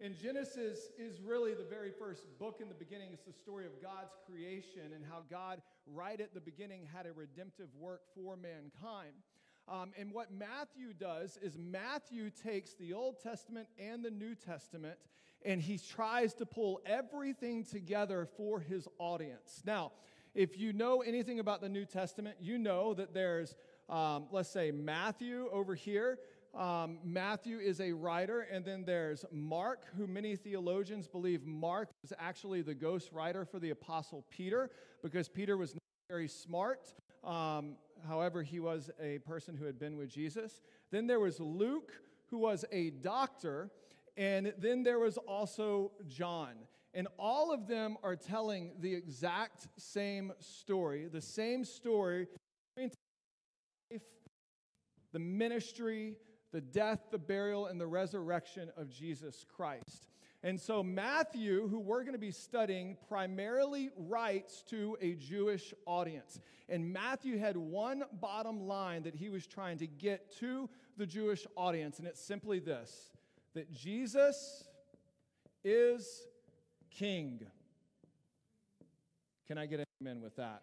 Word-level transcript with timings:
And 0.00 0.14
Genesis 0.18 0.90
is 0.98 1.20
really 1.20 1.54
the 1.54 1.64
very 1.64 1.90
first 1.90 2.26
book 2.38 2.58
in 2.60 2.68
the 2.68 2.74
beginning. 2.74 3.08
It's 3.12 3.24
the 3.24 3.32
story 3.32 3.64
of 3.64 3.80
God's 3.80 4.12
creation 4.26 4.92
and 4.94 5.04
how 5.04 5.22
God, 5.30 5.62
right 5.86 6.20
at 6.20 6.34
the 6.34 6.40
beginning, 6.40 6.86
had 6.94 7.06
a 7.06 7.12
redemptive 7.12 7.68
work 7.78 8.02
for 8.14 8.36
mankind. 8.36 9.14
Um, 9.68 9.92
and 9.98 10.12
what 10.12 10.30
Matthew 10.30 10.92
does 10.92 11.38
is 11.42 11.56
Matthew 11.58 12.30
takes 12.30 12.74
the 12.74 12.92
Old 12.92 13.20
Testament 13.22 13.68
and 13.78 14.04
the 14.04 14.10
New 14.10 14.34
Testament 14.34 14.98
and 15.44 15.60
he 15.60 15.78
tries 15.78 16.34
to 16.34 16.46
pull 16.46 16.80
everything 16.84 17.64
together 17.64 18.28
for 18.36 18.60
his 18.60 18.88
audience. 18.98 19.62
Now, 19.64 19.92
if 20.34 20.58
you 20.58 20.72
know 20.72 21.02
anything 21.02 21.38
about 21.38 21.60
the 21.60 21.68
New 21.68 21.84
Testament, 21.84 22.36
you 22.40 22.58
know 22.58 22.94
that 22.94 23.14
there's, 23.14 23.54
um, 23.88 24.26
let's 24.30 24.50
say, 24.50 24.70
Matthew 24.70 25.48
over 25.52 25.74
here 25.74 26.18
um, 26.56 26.98
Matthew 27.04 27.58
is 27.58 27.80
a 27.80 27.92
writer, 27.92 28.40
and 28.40 28.64
then 28.64 28.84
there's 28.84 29.24
Mark, 29.30 29.84
who 29.96 30.06
many 30.06 30.36
theologians 30.36 31.06
believe 31.06 31.44
Mark 31.44 31.90
was 32.02 32.12
actually 32.18 32.62
the 32.62 32.74
ghost 32.74 33.12
writer 33.12 33.44
for 33.44 33.58
the 33.58 33.70
Apostle 33.70 34.24
Peter 34.30 34.70
because 35.02 35.28
Peter 35.28 35.56
was 35.56 35.74
not 35.74 35.82
very 36.08 36.28
smart. 36.28 36.94
Um, 37.24 37.76
however, 38.08 38.42
he 38.42 38.60
was 38.60 38.90
a 39.00 39.18
person 39.18 39.54
who 39.54 39.66
had 39.66 39.78
been 39.78 39.96
with 39.96 40.08
Jesus. 40.08 40.62
Then 40.90 41.06
there 41.06 41.20
was 41.20 41.40
Luke, 41.40 41.92
who 42.30 42.38
was 42.38 42.64
a 42.72 42.90
doctor. 42.90 43.70
And 44.16 44.54
then 44.58 44.82
there 44.82 44.98
was 44.98 45.18
also 45.18 45.92
John. 46.08 46.54
And 46.94 47.08
all 47.18 47.52
of 47.52 47.66
them 47.66 47.98
are 48.02 48.16
telling 48.16 48.72
the 48.80 48.94
exact 48.94 49.68
same 49.76 50.32
story, 50.38 51.08
the 51.12 51.20
same 51.20 51.64
story, 51.64 52.26
the 55.12 55.18
ministry, 55.18 56.16
the 56.52 56.60
death, 56.60 57.00
the 57.10 57.18
burial, 57.18 57.66
and 57.66 57.80
the 57.80 57.86
resurrection 57.86 58.70
of 58.76 58.90
Jesus 58.90 59.44
Christ. 59.56 60.08
And 60.42 60.60
so, 60.60 60.82
Matthew, 60.82 61.66
who 61.66 61.80
we're 61.80 62.02
going 62.02 62.12
to 62.12 62.18
be 62.18 62.30
studying, 62.30 62.96
primarily 63.08 63.90
writes 63.96 64.62
to 64.68 64.96
a 65.00 65.14
Jewish 65.14 65.74
audience. 65.86 66.40
And 66.68 66.92
Matthew 66.92 67.38
had 67.38 67.56
one 67.56 68.04
bottom 68.20 68.66
line 68.66 69.02
that 69.04 69.14
he 69.14 69.28
was 69.28 69.46
trying 69.46 69.78
to 69.78 69.86
get 69.86 70.36
to 70.38 70.68
the 70.96 71.06
Jewish 71.06 71.46
audience, 71.56 71.98
and 71.98 72.06
it's 72.06 72.20
simply 72.20 72.58
this 72.58 73.10
that 73.54 73.72
Jesus 73.72 74.68
is 75.64 76.26
king. 76.90 77.40
Can 79.48 79.58
I 79.58 79.66
get 79.66 79.80
an 79.80 79.86
amen 80.02 80.20
with 80.20 80.36
that? 80.36 80.62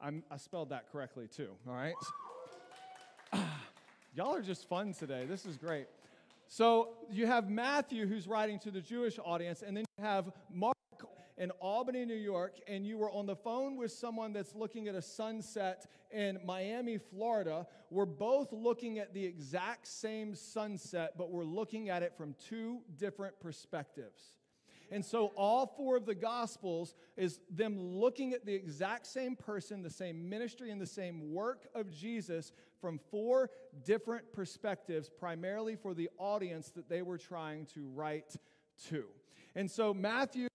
I 0.00 0.36
spelled 0.36 0.70
that 0.70 0.90
correctly 0.90 1.28
too, 1.28 1.50
all 1.66 1.74
right? 1.74 1.94
Y'all 4.16 4.32
are 4.32 4.42
just 4.42 4.68
fun 4.68 4.94
today. 4.94 5.26
This 5.28 5.44
is 5.44 5.56
great. 5.56 5.88
So 6.46 6.90
you 7.10 7.26
have 7.26 7.50
Matthew 7.50 8.06
who's 8.06 8.28
writing 8.28 8.60
to 8.60 8.70
the 8.70 8.80
Jewish 8.80 9.18
audience, 9.24 9.62
and 9.66 9.76
then 9.76 9.84
you 9.98 10.04
have 10.04 10.30
Mark 10.52 10.76
in 11.36 11.50
Albany, 11.60 12.04
New 12.04 12.14
York, 12.14 12.60
and 12.68 12.86
you 12.86 12.96
were 12.96 13.10
on 13.10 13.26
the 13.26 13.34
phone 13.34 13.76
with 13.76 13.90
someone 13.90 14.32
that's 14.32 14.54
looking 14.54 14.86
at 14.86 14.94
a 14.94 15.02
sunset 15.02 15.86
in 16.12 16.38
Miami, 16.44 16.96
Florida. 16.96 17.66
We're 17.90 18.06
both 18.06 18.52
looking 18.52 19.00
at 19.00 19.12
the 19.14 19.24
exact 19.24 19.88
same 19.88 20.36
sunset, 20.36 21.14
but 21.18 21.32
we're 21.32 21.42
looking 21.42 21.88
at 21.88 22.04
it 22.04 22.14
from 22.16 22.36
two 22.38 22.82
different 22.96 23.40
perspectives. 23.40 24.22
And 24.90 25.04
so 25.04 25.32
all 25.36 25.66
four 25.66 25.96
of 25.96 26.06
the 26.06 26.14
gospels 26.14 26.94
is 27.16 27.40
them 27.50 27.78
looking 27.78 28.32
at 28.32 28.44
the 28.44 28.54
exact 28.54 29.06
same 29.06 29.36
person, 29.36 29.82
the 29.82 29.90
same 29.90 30.28
ministry 30.28 30.70
and 30.70 30.80
the 30.80 30.86
same 30.86 31.32
work 31.32 31.66
of 31.74 31.90
Jesus 31.90 32.52
from 32.80 32.98
four 33.10 33.50
different 33.84 34.32
perspectives, 34.32 35.08
primarily 35.08 35.76
for 35.76 35.94
the 35.94 36.10
audience 36.18 36.70
that 36.70 36.88
they 36.88 37.02
were 37.02 37.18
trying 37.18 37.66
to 37.74 37.88
write 37.94 38.36
to. 38.88 39.04
And 39.54 39.70
so 39.70 39.94
Matthew 39.94 40.48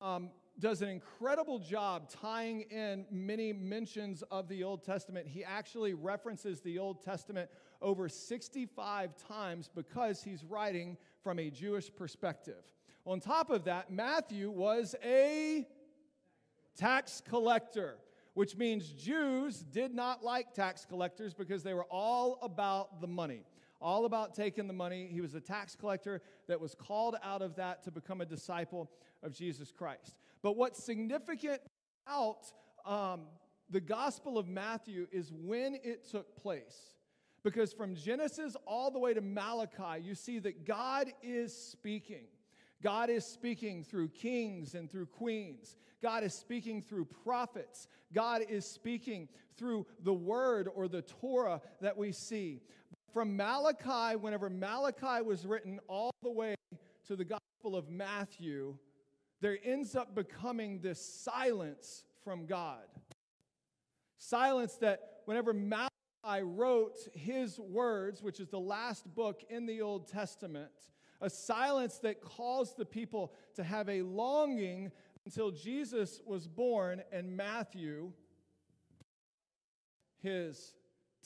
um, 0.00 0.30
does 0.58 0.82
an 0.82 0.88
incredible 0.88 1.58
job 1.58 2.08
tying 2.08 2.62
in 2.62 3.04
many 3.10 3.52
mentions 3.52 4.22
of 4.30 4.48
the 4.48 4.64
Old 4.64 4.82
Testament. 4.84 5.26
He 5.26 5.44
actually 5.44 5.94
references 5.94 6.60
the 6.60 6.78
Old 6.78 7.02
Testament 7.02 7.50
over 7.82 8.08
65 8.08 9.14
times 9.28 9.68
because 9.74 10.22
he's 10.22 10.42
writing 10.44 10.96
from 11.22 11.38
a 11.38 11.50
Jewish 11.50 11.94
perspective. 11.94 12.64
On 13.06 13.20
top 13.20 13.50
of 13.50 13.64
that, 13.64 13.90
Matthew 13.90 14.50
was 14.50 14.94
a 15.04 15.66
tax 16.76 17.22
collector, 17.26 17.98
which 18.34 18.56
means 18.56 18.88
Jews 18.88 19.60
did 19.60 19.94
not 19.94 20.24
like 20.24 20.52
tax 20.52 20.84
collectors 20.84 21.32
because 21.32 21.62
they 21.62 21.72
were 21.72 21.86
all 21.90 22.38
about 22.42 23.00
the 23.00 23.06
money 23.06 23.44
all 23.80 24.04
about 24.04 24.34
taking 24.34 24.66
the 24.66 24.72
money. 24.72 25.08
He 25.10 25.20
was 25.20 25.34
a 25.34 25.40
tax 25.40 25.76
collector 25.76 26.22
that 26.48 26.60
was 26.60 26.74
called 26.74 27.16
out 27.22 27.42
of 27.42 27.56
that 27.56 27.82
to 27.84 27.90
become 27.90 28.20
a 28.20 28.26
disciple 28.26 28.90
of 29.22 29.32
Jesus 29.32 29.70
Christ. 29.70 30.16
But 30.42 30.56
what's 30.56 30.82
significant 30.82 31.60
about 32.06 32.52
um, 32.84 33.22
the 33.70 33.80
Gospel 33.80 34.38
of 34.38 34.48
Matthew 34.48 35.06
is 35.12 35.32
when 35.32 35.74
it 35.82 36.08
took 36.08 36.36
place. 36.36 36.94
Because 37.42 37.72
from 37.72 37.94
Genesis 37.94 38.56
all 38.66 38.90
the 38.90 38.98
way 38.98 39.14
to 39.14 39.20
Malachi, 39.20 40.02
you 40.02 40.14
see 40.14 40.38
that 40.40 40.64
God 40.64 41.12
is 41.22 41.56
speaking. 41.56 42.24
God 42.82 43.10
is 43.10 43.24
speaking 43.24 43.82
through 43.82 44.08
kings 44.08 44.74
and 44.74 44.90
through 44.90 45.06
queens. 45.06 45.76
God 46.02 46.22
is 46.22 46.34
speaking 46.34 46.82
through 46.82 47.06
prophets. 47.06 47.88
God 48.12 48.42
is 48.48 48.66
speaking 48.66 49.28
through 49.56 49.86
the 50.02 50.12
word 50.12 50.68
or 50.74 50.88
the 50.88 51.02
Torah 51.02 51.60
that 51.80 51.96
we 51.96 52.12
see. 52.12 52.60
From 53.12 53.36
Malachi, 53.36 54.16
whenever 54.16 54.50
Malachi 54.50 55.22
was 55.24 55.46
written 55.46 55.80
all 55.88 56.12
the 56.22 56.30
way 56.30 56.54
to 57.06 57.16
the 57.16 57.24
Gospel 57.24 57.76
of 57.76 57.88
Matthew, 57.88 58.76
there 59.40 59.58
ends 59.64 59.96
up 59.96 60.14
becoming 60.14 60.80
this 60.80 61.00
silence 61.00 62.04
from 62.24 62.46
God. 62.46 62.84
Silence 64.18 64.74
that 64.76 65.20
whenever 65.24 65.52
Malachi 65.52 65.90
wrote 66.42 66.98
his 67.14 67.58
words, 67.58 68.22
which 68.22 68.40
is 68.40 68.48
the 68.48 68.60
last 68.60 69.14
book 69.14 69.42
in 69.48 69.66
the 69.66 69.80
Old 69.80 70.08
Testament, 70.08 70.72
a 71.20 71.30
silence 71.30 71.98
that 71.98 72.20
caused 72.20 72.76
the 72.76 72.84
people 72.84 73.32
to 73.54 73.64
have 73.64 73.88
a 73.88 74.02
longing 74.02 74.90
until 75.24 75.50
Jesus 75.50 76.20
was 76.24 76.46
born 76.46 77.02
and 77.12 77.36
Matthew, 77.36 78.12
his 80.22 80.74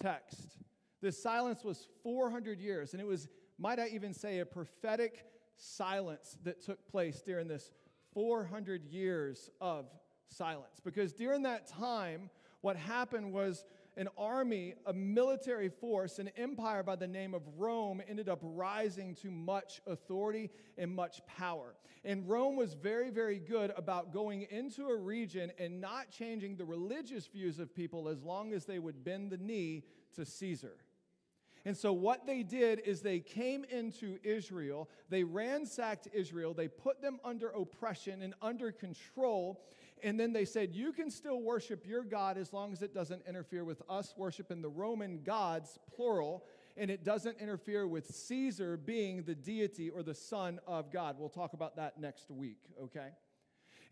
text. 0.00 0.56
This 1.02 1.22
silence 1.22 1.64
was 1.64 1.88
400 2.02 2.60
years, 2.60 2.92
and 2.92 3.00
it 3.00 3.06
was, 3.06 3.28
might 3.58 3.78
I 3.78 3.88
even 3.88 4.12
say, 4.12 4.40
a 4.40 4.46
prophetic 4.46 5.26
silence 5.56 6.36
that 6.44 6.62
took 6.62 6.86
place 6.88 7.22
during 7.22 7.48
this 7.48 7.70
400 8.12 8.84
years 8.84 9.50
of 9.60 9.86
silence. 10.28 10.80
Because 10.82 11.12
during 11.12 11.42
that 11.42 11.66
time, 11.66 12.30
what 12.60 12.76
happened 12.76 13.32
was 13.32 13.64
an 14.00 14.08
army, 14.16 14.74
a 14.86 14.94
military 14.94 15.68
force, 15.68 16.18
an 16.18 16.30
empire 16.38 16.82
by 16.82 16.96
the 16.96 17.06
name 17.06 17.34
of 17.34 17.42
Rome 17.58 18.00
ended 18.08 18.30
up 18.30 18.38
rising 18.42 19.14
to 19.16 19.30
much 19.30 19.82
authority 19.86 20.48
and 20.78 20.90
much 20.90 21.20
power. 21.26 21.74
And 22.02 22.26
Rome 22.26 22.56
was 22.56 22.72
very, 22.72 23.10
very 23.10 23.38
good 23.38 23.74
about 23.76 24.10
going 24.10 24.46
into 24.50 24.88
a 24.88 24.96
region 24.96 25.52
and 25.58 25.82
not 25.82 26.10
changing 26.10 26.56
the 26.56 26.64
religious 26.64 27.26
views 27.26 27.58
of 27.58 27.74
people 27.74 28.08
as 28.08 28.22
long 28.22 28.54
as 28.54 28.64
they 28.64 28.78
would 28.78 29.04
bend 29.04 29.32
the 29.32 29.36
knee 29.36 29.84
to 30.16 30.24
Caesar. 30.24 30.78
And 31.66 31.76
so, 31.76 31.92
what 31.92 32.26
they 32.26 32.42
did 32.42 32.80
is 32.86 33.02
they 33.02 33.20
came 33.20 33.64
into 33.64 34.18
Israel, 34.22 34.88
they 35.10 35.24
ransacked 35.24 36.08
Israel, 36.14 36.54
they 36.54 36.68
put 36.68 37.02
them 37.02 37.20
under 37.22 37.48
oppression 37.48 38.22
and 38.22 38.32
under 38.40 38.72
control, 38.72 39.62
and 40.02 40.18
then 40.18 40.32
they 40.32 40.44
said, 40.44 40.74
You 40.74 40.92
can 40.92 41.10
still 41.10 41.40
worship 41.40 41.86
your 41.86 42.04
God 42.04 42.38
as 42.38 42.52
long 42.52 42.72
as 42.72 42.82
it 42.82 42.94
doesn't 42.94 43.22
interfere 43.28 43.64
with 43.64 43.82
us 43.88 44.14
worshiping 44.16 44.62
the 44.62 44.68
Roman 44.68 45.22
gods, 45.22 45.78
plural, 45.94 46.44
and 46.76 46.90
it 46.90 47.04
doesn't 47.04 47.38
interfere 47.38 47.86
with 47.86 48.06
Caesar 48.06 48.76
being 48.76 49.22
the 49.22 49.34
deity 49.34 49.90
or 49.90 50.02
the 50.02 50.14
son 50.14 50.60
of 50.66 50.92
God. 50.92 51.16
We'll 51.18 51.28
talk 51.28 51.52
about 51.52 51.76
that 51.76 52.00
next 52.00 52.30
week, 52.30 52.60
okay? 52.82 53.08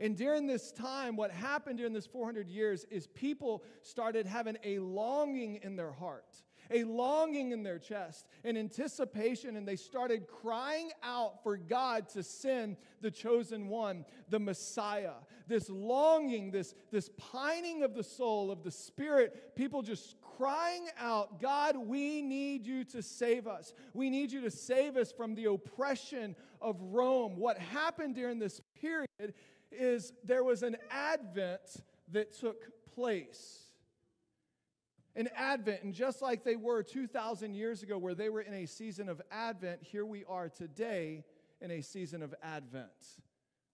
And 0.01 0.17
during 0.17 0.47
this 0.47 0.71
time, 0.71 1.17
what 1.17 1.31
happened 1.31 1.79
during 1.79 1.93
this 1.93 2.07
400 2.07 2.49
years 2.49 2.85
is 2.91 3.07
people 3.09 3.65
started 3.83 4.27
having 4.27 4.57
a 4.63 4.79
longing 4.79 5.59
in 5.63 5.77
their 5.77 5.91
heart, 5.91 6.37
a 6.71 6.85
longing 6.85 7.53
in 7.53 7.63
their 7.63 7.79
chest, 7.79 8.27
an 8.45 8.57
anticipation, 8.57 9.57
and 9.57 9.67
they 9.67 9.77
started 9.77 10.27
crying 10.27 10.91
out 11.03 11.43
for 11.43 11.57
God 11.57 12.09
to 12.11 12.23
send 12.23 12.77
the 13.01 13.11
chosen 13.11 13.69
one, 13.69 14.05
the 14.29 14.39
Messiah. 14.39 15.15
This 15.47 15.71
longing, 15.71 16.51
this, 16.51 16.75
this 16.91 17.11
pining 17.17 17.83
of 17.83 17.95
the 17.95 18.03
soul, 18.03 18.51
of 18.51 18.63
the 18.63 18.71
spirit, 18.71 19.55
people 19.57 19.83
just 19.83 20.17
crying 20.37 20.87
out, 20.99 21.41
God, 21.41 21.77
we 21.77 22.23
need 22.23 22.67
you 22.67 22.85
to 22.85 23.03
save 23.03 23.47
us. 23.47 23.75
We 23.95 24.11
need 24.11 24.31
you 24.31 24.41
to 24.43 24.51
save 24.51 24.97
us 24.97 25.11
from 25.11 25.35
the 25.35 25.47
oppression 25.47 26.37
of 26.61 26.77
Rome. 26.81 27.37
What 27.37 27.59
happened 27.59 28.15
during 28.15 28.39
this 28.39 28.61
period 28.81 29.35
is 29.73 30.13
there 30.25 30.45
was 30.45 30.63
an 30.63 30.77
advent 30.91 31.83
that 32.13 32.39
took 32.39 32.71
place. 32.95 33.68
In 35.19 35.29
Advent. 35.37 35.83
And 35.83 35.93
just 35.93 36.23
like 36.23 36.45
they 36.45 36.55
were 36.57 36.83
2,000 36.83 37.53
years 37.53 37.83
ago, 37.83 37.99
where 37.99 38.15
they 38.15 38.31
were 38.31 38.41
in 38.41 38.55
a 38.55 38.67
season 38.67 39.09
of 39.09 39.21
Advent, 39.33 39.81
here 39.83 40.07
we 40.07 40.25
are 40.25 40.49
today 40.49 41.25
in 41.61 41.73
a 41.73 41.83
season 41.83 42.23
of 42.23 42.33
Advent, 42.41 42.87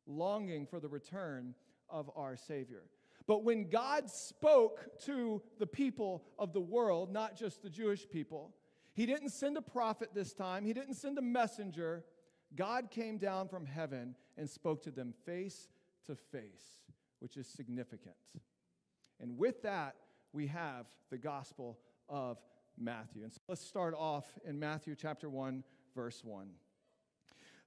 longing 0.06 0.66
for 0.66 0.80
the 0.80 0.88
return 0.88 1.54
of 1.90 2.10
our 2.16 2.34
Savior. 2.34 2.84
But 3.26 3.44
when 3.44 3.68
God 3.68 4.10
spoke 4.10 4.98
to 5.04 5.42
the 5.58 5.66
people 5.66 6.24
of 6.38 6.54
the 6.54 6.62
world, 6.62 7.12
not 7.12 7.36
just 7.36 7.62
the 7.62 7.70
Jewish 7.70 8.08
people, 8.08 8.54
He 8.94 9.04
didn't 9.04 9.28
send 9.28 9.58
a 9.58 9.62
prophet 9.62 10.10
this 10.14 10.32
time, 10.32 10.64
He 10.64 10.72
didn't 10.72 10.94
send 10.94 11.18
a 11.18 11.22
messenger. 11.22 12.04
God 12.56 12.90
came 12.90 13.18
down 13.18 13.48
from 13.48 13.66
heaven 13.66 14.14
and 14.38 14.48
spoke 14.48 14.82
to 14.84 14.90
them 14.90 15.12
face 15.26 15.68
to 16.06 16.14
face, 16.14 16.80
which 17.18 17.36
is 17.36 17.46
significant. 17.46 18.16
And 19.20 19.36
with 19.36 19.62
that, 19.62 19.96
we 20.34 20.48
have 20.48 20.86
the 21.10 21.16
Gospel 21.16 21.78
of 22.08 22.38
Matthew. 22.76 23.22
And 23.22 23.32
so 23.32 23.40
let's 23.48 23.64
start 23.64 23.94
off 23.96 24.26
in 24.44 24.58
Matthew 24.58 24.96
chapter 24.96 25.30
1, 25.30 25.62
verse 25.94 26.22
1. 26.24 26.48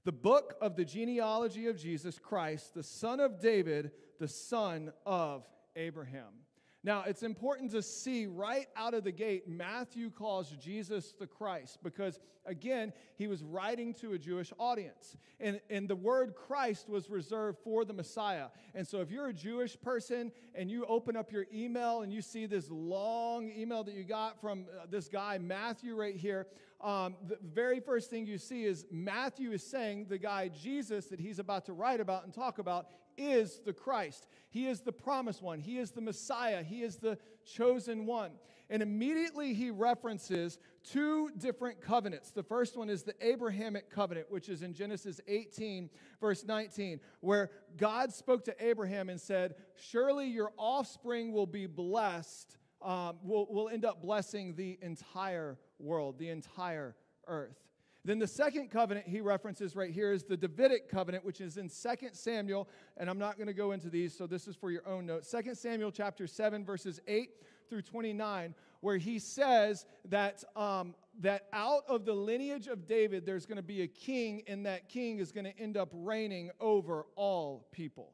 The 0.04 0.12
book 0.12 0.56
of 0.62 0.76
the 0.76 0.86
genealogy 0.86 1.68
of 1.68 1.78
Jesus 1.78 2.20
Christ, 2.20 2.74
the 2.74 2.84
son 2.84 3.20
of 3.20 3.40
David, 3.40 3.92
the 4.20 4.28
son 4.28 4.92
of 5.06 5.48
Abraham. 5.76 6.34
Now, 6.84 7.04
it's 7.08 7.24
important 7.24 7.72
to 7.72 7.82
see 7.82 8.28
right 8.28 8.68
out 8.76 8.94
of 8.94 9.04
the 9.04 9.12
gate, 9.12 9.48
Matthew 9.48 10.10
calls 10.10 10.52
Jesus 10.52 11.14
the 11.20 11.26
Christ 11.26 11.80
because, 11.84 12.20
again, 12.46 12.94
he 13.16 13.28
was 13.28 13.44
writing 13.44 13.94
to 13.96 14.14
a 14.14 14.20
Jewish 14.20 14.54
audience. 14.60 15.18
And, 15.40 15.60
and 15.70 15.90
the 15.90 15.96
word 15.96 16.36
Christ 16.36 16.88
was 16.88 17.10
reserved 17.10 17.58
for 17.64 17.84
the 17.84 17.94
Messiah. 17.94 18.48
And 18.76 18.88
so, 18.88 19.02
if 19.02 19.10
you're 19.10 19.28
a 19.28 19.34
Jewish 19.34 19.80
person 19.82 20.32
and 20.54 20.70
you 20.70 20.86
open 20.86 21.18
up 21.18 21.32
your 21.32 21.48
email 21.54 22.04
and 22.04 22.14
you 22.14 22.22
see 22.22 22.46
this 22.46 22.70
long 22.70 23.52
email 23.52 23.84
that 23.84 23.96
you 23.96 24.04
got 24.04 24.40
from 24.40 24.66
uh, 24.72 24.86
this 24.90 25.08
guy, 25.08 25.40
Matthew, 25.40 25.96
right 25.96 26.16
here, 26.16 26.48
um, 26.80 27.16
the 27.28 27.40
very 27.42 27.80
first 27.80 28.12
thing 28.12 28.28
you 28.28 28.38
see 28.38 28.64
is 28.64 28.86
Matthew 28.92 29.52
is 29.52 29.64
saying 29.64 30.06
the 30.10 30.20
guy 30.20 30.50
Jesus 30.50 31.08
that 31.08 31.20
he's 31.20 31.40
about 31.40 31.66
to 31.66 31.74
write 31.74 32.00
about 32.00 32.24
and 32.24 32.34
talk 32.34 32.60
about 32.60 32.88
is 33.18 33.60
the 33.66 33.74
Christ. 33.74 34.28
He 34.50 34.68
is 34.68 34.82
the 34.82 34.92
promised 34.92 35.42
one. 35.42 35.60
He 35.60 35.78
is 35.78 35.92
the 35.92 36.02
Messiah. 36.02 36.64
He 36.64 36.84
is 36.84 36.98
the 36.98 37.18
chosen 37.46 38.06
one. 38.06 38.32
And 38.70 38.82
immediately 38.84 39.54
he 39.54 39.72
references 39.72 40.60
two 40.84 41.32
different 41.38 41.80
covenants. 41.82 42.32
The 42.32 42.44
first 42.44 42.78
one 42.78 42.90
is 42.90 43.04
the 43.04 43.16
Abrahamic 43.22 43.90
covenant, 43.90 44.28
which 44.30 44.50
is 44.50 44.62
in 44.62 44.74
Genesis 44.74 45.22
18, 45.28 45.90
verse 46.20 46.46
19, 46.46 47.00
where 47.22 47.52
God 47.78 48.12
spoke 48.12 48.44
to 48.46 48.56
Abraham 48.66 49.10
and 49.10 49.20
said, 49.20 49.56
Surely 49.76 50.28
your 50.28 50.52
offspring 50.58 51.32
will 51.32 51.46
be 51.46 51.66
blessed, 51.66 52.58
um, 52.82 53.18
will, 53.24 53.48
will 53.50 53.70
end 53.70 53.86
up 53.86 54.02
blessing 54.02 54.54
the 54.56 54.78
entire 54.82 55.58
world, 55.80 56.20
the 56.20 56.30
entire 56.30 56.96
earth. 57.28 57.67
Then 58.08 58.20
the 58.20 58.28
second 58.28 58.72
covenant 58.72 59.06
he 59.06 59.20
references 59.20 59.76
right 59.76 59.92
here 59.92 60.14
is 60.14 60.24
the 60.24 60.38
Davidic 60.38 60.88
covenant, 60.88 61.26
which 61.26 61.42
is 61.42 61.58
in 61.58 61.68
2 61.68 62.08
Samuel, 62.14 62.70
and 62.96 63.10
I'm 63.10 63.20
not 63.20 63.36
going 63.36 63.48
to 63.48 63.54
go 63.54 63.74
into 63.74 63.90
these, 63.90 64.18
so 64.18 64.26
this 64.26 64.48
is 64.48 64.56
for 64.56 64.72
your 64.72 64.88
own 64.88 65.06
notes. 65.06 65.30
2 65.30 65.54
Samuel 65.54 65.92
chapter 65.92 66.26
7, 66.26 66.64
verses 66.64 67.02
8 67.06 67.32
through 67.70 67.82
29, 67.82 68.56
where 68.80 68.96
he 68.96 69.20
says 69.20 69.86
that, 70.06 70.42
um, 70.56 70.96
that 71.20 71.48
out 71.52 71.84
of 71.90 72.06
the 72.06 72.14
lineage 72.14 72.68
of 72.68 72.88
David, 72.88 73.26
there's 73.26 73.46
going 73.46 73.58
to 73.58 73.62
be 73.62 73.82
a 73.82 73.88
king, 73.88 74.42
and 74.48 74.66
that 74.66 74.88
king 74.88 75.20
is 75.20 75.34
going 75.34 75.44
to 75.44 75.60
end 75.60 75.76
up 75.76 75.90
reigning 75.92 76.50
over 76.62 77.08
all 77.18 77.68
people. 77.74 78.14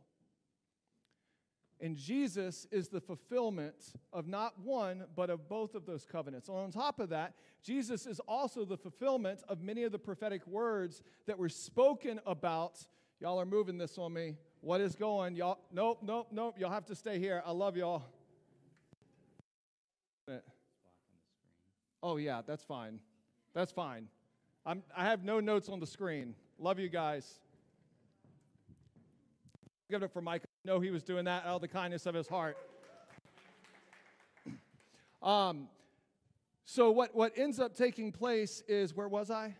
And 1.84 1.98
Jesus 1.98 2.66
is 2.72 2.88
the 2.88 3.02
fulfillment 3.02 3.76
of 4.14 4.26
not 4.26 4.58
one, 4.58 5.04
but 5.18 5.30
of 5.30 5.50
both 5.50 5.76
of 5.76 5.86
those 5.86 6.06
covenants. 6.06 6.48
And 6.48 6.58
on 6.58 6.72
top 6.72 7.02
of 7.02 7.10
that, 7.10 7.34
Jesus 7.62 8.06
is 8.06 8.22
also 8.22 8.64
the 8.64 8.78
fulfillment 8.78 9.42
of 9.50 9.62
many 9.62 9.84
of 9.84 9.92
the 9.92 10.00
prophetic 10.00 10.48
words 10.48 11.04
that 11.28 11.38
were 11.38 11.50
spoken 11.50 12.22
about. 12.26 12.80
Y'all 13.20 13.38
are 13.38 13.46
moving 13.46 13.78
this 13.78 13.98
on 13.98 14.14
me. 14.14 14.38
What 14.62 14.80
is 14.80 14.96
going? 14.96 15.36
Y'all, 15.36 15.60
nope, 15.74 16.00
nope, 16.02 16.30
nope. 16.32 16.56
Y'all 16.58 16.72
have 16.72 16.86
to 16.86 16.96
stay 16.96 17.20
here. 17.20 17.44
I 17.46 17.52
love 17.52 17.76
y'all. 17.76 18.04
Oh, 22.02 22.16
yeah, 22.16 22.44
that's 22.48 22.64
fine. 22.64 23.00
That's 23.54 23.74
fine. 23.74 24.08
I'm, 24.66 24.84
I 24.96 25.04
have 25.04 25.26
no 25.26 25.42
notes 25.42 25.68
on 25.68 25.82
the 25.82 25.88
screen. 25.88 26.34
Love 26.58 26.80
you 26.80 26.88
guys. 26.88 27.40
Give 29.90 30.02
it 30.02 30.06
up 30.06 30.14
for 30.14 30.22
Mike 30.22 30.44
know 30.66 30.80
he 30.80 30.92
was 30.92 31.04
doing 31.04 31.26
that 31.26 31.46
out 31.46 31.56
of 31.56 31.62
the 31.62 31.68
kindness 31.68 32.06
of 32.06 32.16
his 32.16 32.28
heart. 32.28 32.58
Um, 35.22 35.70
so 36.66 36.92
what, 36.92 37.16
what 37.16 37.32
ends 37.38 37.58
up 37.58 37.78
taking 37.78 38.12
place 38.12 38.62
is 38.68 38.94
where 38.94 39.08
was 39.08 39.32
I? 39.32 39.56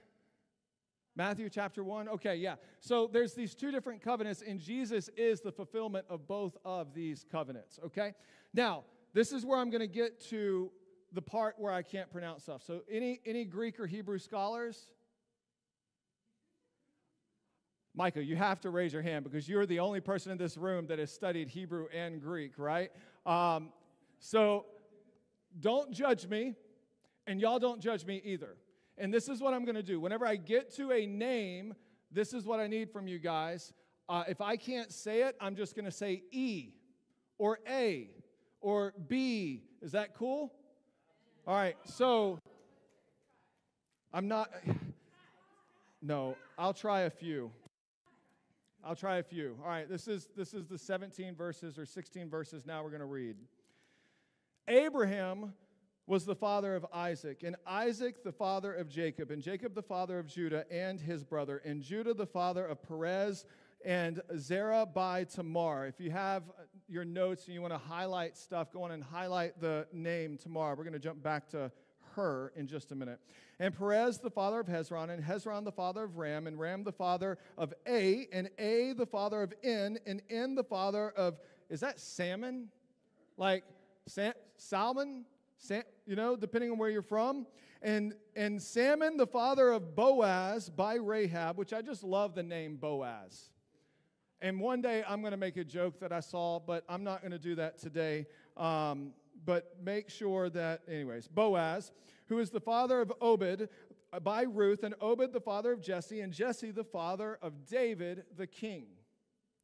Matthew 1.16 1.50
chapter 1.50 1.86
1. 1.86 2.10
Okay, 2.10 2.36
yeah. 2.36 2.56
So 2.82 3.10
there's 3.12 3.34
these 3.34 3.56
two 3.56 3.72
different 3.72 4.02
covenants, 4.02 4.44
and 4.46 4.60
Jesus 4.60 5.10
is 5.16 5.40
the 5.40 5.54
fulfillment 5.54 6.06
of 6.10 6.28
both 6.28 6.58
of 6.66 6.94
these 6.94 7.26
covenants. 7.32 7.80
Okay? 7.86 8.14
Now, 8.54 8.84
this 9.14 9.32
is 9.32 9.46
where 9.46 9.58
I'm 9.58 9.70
going 9.70 9.80
to 9.80 9.88
get 9.88 10.20
to 10.32 10.70
the 11.14 11.22
part 11.22 11.56
where 11.58 11.72
I 11.72 11.82
can't 11.82 12.12
pronounce 12.12 12.44
stuff. 12.44 12.64
So 12.64 12.82
any 12.90 13.22
any 13.26 13.46
Greek 13.46 13.80
or 13.80 13.86
Hebrew 13.86 14.18
scholars? 14.18 14.88
Micah, 17.96 18.24
you 18.24 18.36
have 18.36 18.60
to 18.62 18.72
raise 18.72 18.92
your 18.92 19.04
hand 19.04 19.24
because 19.24 19.48
you're 19.48 19.68
the 19.68 19.80
only 19.80 20.00
person 20.00 20.32
in 20.32 20.38
this 20.38 20.58
room 20.58 20.88
that 20.88 20.98
has 20.98 21.12
studied 21.12 21.48
Hebrew 21.48 21.86
and 21.94 22.20
Greek, 22.20 22.54
right? 22.58 22.92
Um, 23.26 23.70
so 24.20 24.66
don't 25.60 25.92
judge 25.92 26.28
me, 26.28 26.56
and 27.28 27.40
y'all 27.40 27.60
don't 27.60 27.80
judge 27.80 28.06
me 28.06 28.20
either. 28.26 28.56
And 28.98 29.14
this 29.14 29.30
is 29.30 29.42
what 29.42 29.54
I'm 29.54 29.64
going 29.64 29.76
to 29.76 29.84
do. 29.84 30.00
Whenever 30.00 30.26
I 30.26 30.36
get 30.36 30.74
to 30.76 30.92
a 30.92 31.06
name, 31.06 31.76
this 32.12 32.34
is 32.34 32.46
what 32.46 32.60
I 32.60 32.68
need 32.68 32.92
from 32.92 33.08
you 33.08 33.20
guys. 33.20 33.74
Uh, 34.10 34.24
if 34.28 34.42
I 34.42 34.58
can't 34.58 34.92
say 34.92 35.22
it, 35.22 35.36
I'm 35.40 35.56
just 35.56 35.76
going 35.76 35.86
to 35.86 35.92
say 35.92 36.24
E 36.32 36.74
or 37.38 37.60
A 37.70 38.10
or 38.60 38.94
B. 39.08 39.64
Is 39.82 39.92
that 39.92 40.16
cool? 40.16 40.52
All 41.46 41.56
right, 41.56 41.76
so 41.86 42.40
I'm 44.14 44.28
not. 44.28 44.50
No, 46.06 46.36
I'll 46.58 46.74
try 46.74 47.04
a 47.04 47.10
few. 47.10 47.50
I'll 48.86 48.96
try 48.96 49.18
a 49.18 49.24
few. 49.24 49.58
All 49.64 49.70
right, 49.70 49.88
this 49.88 50.08
is 50.08 50.28
this 50.36 50.54
is 50.54 50.68
the 50.68 50.78
17 50.78 51.36
verses 51.36 51.80
or 51.80 51.86
16 51.86 52.30
verses 52.30 52.66
now 52.66 52.84
we're 52.84 52.90
going 52.90 53.00
to 53.00 53.06
read. 53.06 53.38
Abraham 54.68 55.54
was 56.06 56.26
the 56.26 56.36
father 56.36 56.76
of 56.76 56.86
Isaac, 56.94 57.44
and 57.44 57.56
Isaac 57.66 58.24
the 58.24 58.32
father 58.34 58.74
of 58.74 58.90
Jacob, 58.90 59.32
and 59.32 59.42
Jacob 59.42 59.74
the 59.74 59.82
father 59.82 60.20
of 60.20 60.28
Judah 60.28 60.66
and 60.70 61.00
his 61.00 61.24
brother, 61.24 61.62
and 61.64 61.82
Judah 61.82 62.14
the 62.14 62.26
father 62.26 62.66
of 62.66 62.84
Perez 62.84 63.46
and 63.86 64.22
Zerah 64.38 64.86
by 64.86 65.24
Tamar. 65.24 65.88
If 65.88 66.02
you 66.02 66.12
have 66.12 66.44
your 66.90 67.06
notes 67.06 67.46
and 67.46 67.54
you 67.54 67.62
want 67.62 67.74
to 67.74 67.78
highlight 67.78 68.38
stuff, 68.38 68.72
go 68.72 68.84
on 68.84 68.92
and 68.92 69.04
highlight 69.04 69.62
the 69.62 69.88
name 69.94 70.38
Tamar. 70.38 70.76
We're 70.76 70.84
going 70.84 70.94
to 70.94 71.00
jump 71.00 71.24
back 71.24 71.50
to 71.50 71.72
her 72.16 72.52
in 72.56 72.68
just 72.68 72.92
a 72.92 72.96
minute. 72.96 73.20
And 73.60 73.78
Perez, 73.78 74.20
the 74.20 74.30
father 74.30 74.60
of 74.60 74.68
Hezron, 74.68 75.10
and 75.10 75.24
Hezron, 75.24 75.64
the 75.64 75.72
father 75.72 76.04
of 76.04 76.18
Ram, 76.18 76.48
and 76.48 76.60
Ram, 76.60 76.84
the 76.84 76.92
father 76.92 77.38
of 77.58 77.74
A, 77.88 78.28
and 78.32 78.50
A, 78.60 78.94
the 78.94 79.06
father 79.06 79.42
of 79.42 79.54
En, 79.64 80.00
and 80.06 80.22
En, 80.30 80.56
the 80.56 80.64
father 80.64 81.10
of, 81.12 81.38
is 81.70 81.80
that 81.82 82.00
salmon? 82.00 82.70
Like 83.38 83.64
sa- 84.08 84.34
salmon? 84.58 85.26
Sa- 85.58 85.82
you 86.06 86.16
know, 86.16 86.36
depending 86.36 86.72
on 86.72 86.78
where 86.78 86.90
you're 86.90 87.02
from. 87.02 87.46
And, 87.82 88.14
and 88.38 88.62
Salmon, 88.62 89.18
the 89.18 89.28
father 89.28 89.70
of 89.70 89.94
Boaz 89.94 90.70
by 90.70 90.96
Rahab, 90.96 91.58
which 91.58 91.74
I 91.74 91.82
just 91.82 92.02
love 92.02 92.34
the 92.34 92.42
name 92.42 92.78
Boaz. 92.78 93.50
And 94.42 94.60
one 94.60 94.82
day 94.82 95.04
I'm 95.08 95.20
going 95.20 95.32
to 95.32 95.38
make 95.38 95.58
a 95.58 95.66
joke 95.66 96.00
that 96.00 96.14
I 96.14 96.22
saw, 96.22 96.60
but 96.60 96.86
I'm 96.88 97.04
not 97.04 97.22
going 97.22 97.32
to 97.32 97.40
do 97.40 97.56
that 97.56 97.78
today. 97.78 98.26
Um, 98.56 99.12
but 99.46 99.76
make 99.82 100.10
sure 100.10 100.50
that, 100.50 100.82
anyways, 100.88 101.28
Boaz, 101.28 101.92
who 102.28 102.40
is 102.40 102.50
the 102.50 102.60
father 102.60 103.02
of 103.02 103.12
Obed 103.22 103.70
by 104.22 104.44
Ruth, 104.44 104.84
and 104.84 104.94
Obed 105.02 105.34
the 105.34 105.42
father 105.42 105.72
of 105.72 105.82
Jesse, 105.82 106.22
and 106.22 106.32
Jesse 106.32 106.72
the 106.72 106.84
father 106.84 107.40
of 107.42 107.66
David 107.66 108.24
the 108.38 108.48
king. 108.48 108.86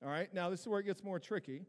All 0.03 0.09
right, 0.09 0.33
now 0.33 0.49
this 0.49 0.61
is 0.61 0.67
where 0.67 0.79
it 0.79 0.85
gets 0.85 1.03
more 1.03 1.19
tricky. 1.19 1.65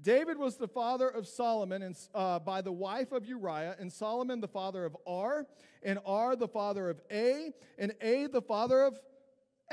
David 0.00 0.38
was 0.38 0.56
the 0.56 0.66
father 0.68 1.08
of 1.08 1.26
Solomon 1.26 1.82
and, 1.82 1.96
uh, 2.14 2.38
by 2.40 2.60
the 2.60 2.72
wife 2.72 3.12
of 3.12 3.26
Uriah, 3.26 3.76
and 3.78 3.92
Solomon 3.92 4.40
the 4.40 4.48
father 4.48 4.84
of 4.84 4.96
R, 5.06 5.46
and 5.82 5.98
R 6.04 6.34
the 6.34 6.48
father 6.48 6.88
of 6.88 7.00
A, 7.10 7.52
and 7.78 7.94
A 8.00 8.26
the 8.26 8.42
father 8.42 8.82
of 8.82 8.98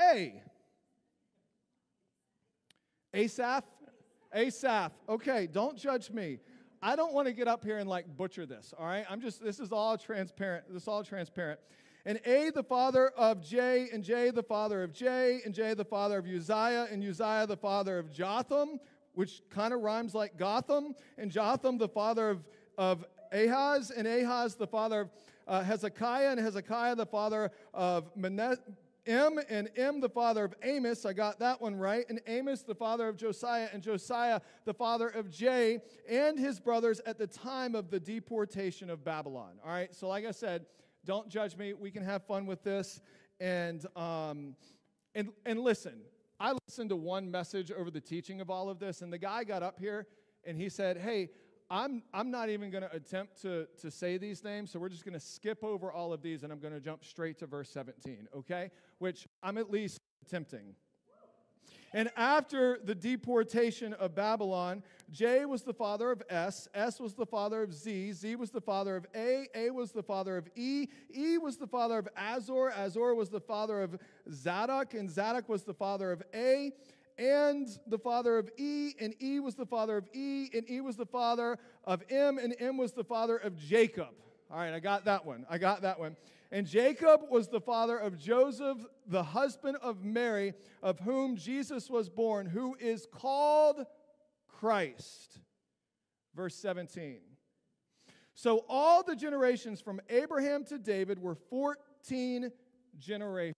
A. 0.00 0.42
Asaph? 3.14 3.64
Asaph. 4.34 4.92
Okay, 5.08 5.46
don't 5.46 5.76
judge 5.76 6.10
me. 6.10 6.38
I 6.82 6.96
don't 6.96 7.12
want 7.12 7.28
to 7.28 7.32
get 7.32 7.46
up 7.46 7.64
here 7.64 7.78
and 7.78 7.88
like 7.88 8.16
butcher 8.16 8.44
this, 8.44 8.74
all 8.76 8.86
right? 8.86 9.04
I'm 9.08 9.20
just, 9.20 9.42
this 9.42 9.60
is 9.60 9.70
all 9.70 9.96
transparent. 9.96 10.64
This 10.68 10.82
is 10.82 10.88
all 10.88 11.04
transparent. 11.04 11.60
And 12.04 12.20
A, 12.26 12.50
the 12.50 12.64
father 12.64 13.10
of 13.10 13.40
J, 13.40 13.88
and 13.92 14.02
J, 14.02 14.30
the 14.30 14.42
father 14.42 14.82
of 14.82 14.92
J, 14.92 15.40
and 15.44 15.54
J, 15.54 15.74
the 15.74 15.84
father 15.84 16.18
of 16.18 16.26
Uzziah, 16.26 16.88
and 16.90 17.04
Uzziah, 17.04 17.46
the 17.46 17.56
father 17.56 17.98
of 18.00 18.12
Jotham, 18.12 18.80
which 19.14 19.42
kind 19.50 19.72
of 19.72 19.80
rhymes 19.82 20.12
like 20.12 20.36
Gotham, 20.36 20.96
and 21.16 21.30
Jotham, 21.30 21.78
the 21.78 21.88
father 21.88 22.30
of, 22.30 22.44
of 22.76 23.04
Ahaz, 23.30 23.92
and 23.92 24.08
Ahaz 24.08 24.56
the 24.56 24.66
father 24.66 25.02
of 25.02 25.10
uh, 25.46 25.62
Hezekiah, 25.62 26.30
and 26.30 26.40
Hezekiah 26.40 26.96
the 26.96 27.06
father 27.06 27.52
of 27.72 28.10
Manasseh. 28.16 28.60
M 29.06 29.40
and 29.48 29.68
M 29.76 30.00
the 30.00 30.08
father 30.08 30.44
of 30.44 30.54
Amos, 30.62 31.04
I 31.04 31.12
got 31.12 31.40
that 31.40 31.60
one 31.60 31.76
right, 31.76 32.04
and 32.08 32.20
Amos 32.26 32.62
the 32.62 32.74
father 32.74 33.08
of 33.08 33.16
Josiah, 33.16 33.68
and 33.72 33.82
Josiah 33.82 34.40
the 34.64 34.74
father 34.74 35.08
of 35.08 35.30
J, 35.30 35.80
and 36.08 36.38
his 36.38 36.60
brothers 36.60 37.00
at 37.04 37.18
the 37.18 37.26
time 37.26 37.74
of 37.74 37.90
the 37.90 37.98
deportation 37.98 38.90
of 38.90 39.04
Babylon. 39.04 39.58
All 39.64 39.70
right, 39.70 39.92
so 39.94 40.08
like 40.08 40.24
I 40.24 40.30
said, 40.30 40.66
don't 41.04 41.28
judge 41.28 41.56
me. 41.56 41.72
We 41.72 41.90
can 41.90 42.04
have 42.04 42.24
fun 42.24 42.46
with 42.46 42.62
this, 42.62 43.00
and 43.40 43.84
um, 43.96 44.54
and 45.14 45.30
and 45.44 45.60
listen. 45.60 46.02
I 46.38 46.54
listened 46.66 46.90
to 46.90 46.96
one 46.96 47.30
message 47.30 47.70
over 47.70 47.90
the 47.90 48.00
teaching 48.00 48.40
of 48.40 48.50
all 48.50 48.68
of 48.68 48.78
this, 48.78 49.02
and 49.02 49.12
the 49.12 49.18
guy 49.18 49.44
got 49.44 49.62
up 49.62 49.78
here 49.78 50.06
and 50.44 50.56
he 50.56 50.68
said, 50.68 50.96
"Hey, 50.96 51.30
I'm, 51.72 52.02
I'm 52.12 52.30
not 52.30 52.50
even 52.50 52.70
going 52.70 52.82
to 52.82 52.94
attempt 52.94 53.40
to, 53.42 53.66
to 53.80 53.90
say 53.90 54.18
these 54.18 54.44
names, 54.44 54.70
so 54.70 54.78
we're 54.78 54.90
just 54.90 55.06
going 55.06 55.14
to 55.14 55.20
skip 55.20 55.64
over 55.64 55.90
all 55.90 56.12
of 56.12 56.20
these 56.20 56.42
and 56.42 56.52
I'm 56.52 56.60
going 56.60 56.74
to 56.74 56.80
jump 56.80 57.02
straight 57.02 57.38
to 57.38 57.46
verse 57.46 57.70
17, 57.70 58.28
okay? 58.36 58.70
Which 58.98 59.26
I'm 59.42 59.56
at 59.56 59.70
least 59.70 59.98
attempting. 60.26 60.74
And 61.94 62.10
after 62.14 62.78
the 62.84 62.94
deportation 62.94 63.94
of 63.94 64.14
Babylon, 64.14 64.82
J 65.10 65.46
was 65.46 65.62
the 65.62 65.72
father 65.72 66.10
of 66.10 66.22
S, 66.28 66.68
S 66.74 67.00
was 67.00 67.14
the 67.14 67.26
father 67.26 67.62
of 67.62 67.72
Z, 67.72 68.12
Z 68.12 68.36
was 68.36 68.50
the 68.50 68.60
father 68.60 68.94
of 68.94 69.06
A, 69.14 69.46
A 69.54 69.70
was 69.70 69.92
the 69.92 70.02
father 70.02 70.36
of 70.36 70.48
E, 70.54 70.88
E 71.14 71.38
was 71.38 71.56
the 71.56 71.66
father 71.66 71.98
of 71.98 72.08
Azor, 72.16 72.70
Azor 72.70 73.14
was 73.14 73.30
the 73.30 73.40
father 73.40 73.80
of 73.80 73.98
Zadok, 74.30 74.92
and 74.92 75.10
Zadok 75.10 75.48
was 75.48 75.64
the 75.64 75.74
father 75.74 76.12
of 76.12 76.22
A, 76.34 76.72
and 77.18 77.68
the 77.86 77.98
father 77.98 78.38
of 78.38 78.50
E, 78.56 78.92
and 79.00 79.14
E 79.20 79.40
was 79.40 79.54
the 79.54 79.66
father 79.66 79.96
of 79.96 80.08
E, 80.12 80.48
and 80.54 80.68
E 80.70 80.80
was 80.80 80.96
the 80.96 81.06
father 81.06 81.58
of 81.84 82.02
M, 82.10 82.38
and 82.38 82.54
M 82.58 82.76
was 82.76 82.92
the 82.92 83.04
father 83.04 83.36
of 83.36 83.56
Jacob. 83.56 84.10
All 84.50 84.58
right, 84.58 84.74
I 84.74 84.80
got 84.80 85.06
that 85.06 85.24
one. 85.24 85.46
I 85.48 85.58
got 85.58 85.82
that 85.82 85.98
one. 85.98 86.16
And 86.50 86.66
Jacob 86.66 87.22
was 87.30 87.48
the 87.48 87.60
father 87.60 87.96
of 87.96 88.18
Joseph, 88.18 88.76
the 89.06 89.22
husband 89.22 89.78
of 89.80 90.04
Mary, 90.04 90.52
of 90.82 91.00
whom 91.00 91.36
Jesus 91.36 91.88
was 91.88 92.10
born, 92.10 92.44
who 92.44 92.76
is 92.78 93.06
called 93.10 93.86
Christ. 94.46 95.38
Verse 96.34 96.54
17. 96.56 97.20
So 98.34 98.64
all 98.68 99.02
the 99.02 99.16
generations 99.16 99.80
from 99.80 100.00
Abraham 100.10 100.64
to 100.66 100.78
David 100.78 101.18
were 101.18 101.34
14 101.34 102.50
generations. 102.98 103.56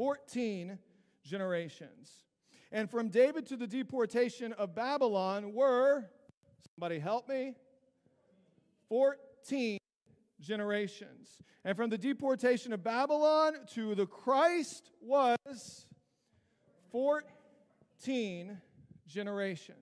14 0.00 0.78
generations. 1.22 2.24
And 2.72 2.90
from 2.90 3.10
David 3.10 3.44
to 3.48 3.56
the 3.58 3.66
deportation 3.66 4.54
of 4.54 4.74
Babylon 4.74 5.52
were, 5.52 6.06
somebody 6.74 6.98
help 6.98 7.28
me, 7.28 7.52
14 8.88 9.76
generations. 10.40 11.36
And 11.66 11.76
from 11.76 11.90
the 11.90 11.98
deportation 11.98 12.72
of 12.72 12.82
Babylon 12.82 13.56
to 13.74 13.94
the 13.94 14.06
Christ 14.06 14.90
was 15.02 15.84
14 16.90 18.58
generations. 19.06 19.76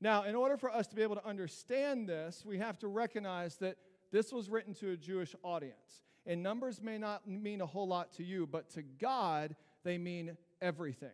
Now, 0.00 0.22
in 0.22 0.34
order 0.34 0.56
for 0.56 0.74
us 0.74 0.86
to 0.86 0.96
be 0.96 1.02
able 1.02 1.16
to 1.16 1.26
understand 1.26 2.08
this, 2.08 2.46
we 2.46 2.56
have 2.56 2.78
to 2.78 2.88
recognize 2.88 3.56
that 3.56 3.76
this 4.10 4.32
was 4.32 4.48
written 4.48 4.72
to 4.76 4.92
a 4.92 4.96
Jewish 4.96 5.36
audience. 5.42 6.06
And 6.26 6.42
numbers 6.42 6.82
may 6.82 6.98
not 6.98 7.26
mean 7.26 7.60
a 7.60 7.66
whole 7.66 7.88
lot 7.88 8.12
to 8.14 8.24
you, 8.24 8.46
but 8.46 8.70
to 8.70 8.82
God, 8.82 9.56
they 9.84 9.98
mean 9.98 10.36
everything. 10.60 11.10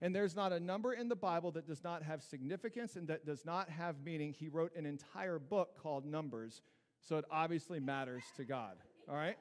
And 0.00 0.14
there's 0.14 0.36
not 0.36 0.52
a 0.52 0.60
number 0.60 0.92
in 0.92 1.08
the 1.08 1.16
Bible 1.16 1.50
that 1.52 1.66
does 1.66 1.82
not 1.82 2.02
have 2.02 2.22
significance 2.22 2.96
and 2.96 3.08
that 3.08 3.26
does 3.26 3.44
not 3.44 3.68
have 3.68 3.96
meaning. 4.04 4.32
He 4.32 4.48
wrote 4.48 4.74
an 4.76 4.86
entire 4.86 5.38
book 5.38 5.76
called 5.80 6.04
Numbers, 6.04 6.62
so 7.00 7.18
it 7.18 7.24
obviously 7.30 7.80
matters 7.80 8.22
to 8.36 8.44
God. 8.44 8.76
All 9.08 9.16
right? 9.16 9.36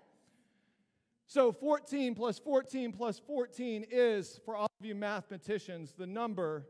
So 1.27 1.51
14 1.51 2.15
plus 2.15 2.39
14 2.39 2.91
plus 2.91 3.19
14 3.19 3.86
is, 3.91 4.39
for 4.45 4.55
all 4.55 4.69
of 4.79 4.86
you 4.86 4.95
mathematicians, 4.95 5.93
the 5.97 6.07
number 6.07 6.65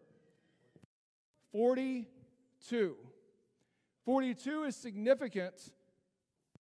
42. 1.51 2.95
42 4.03 4.63
is 4.63 4.75
significant 4.75 5.71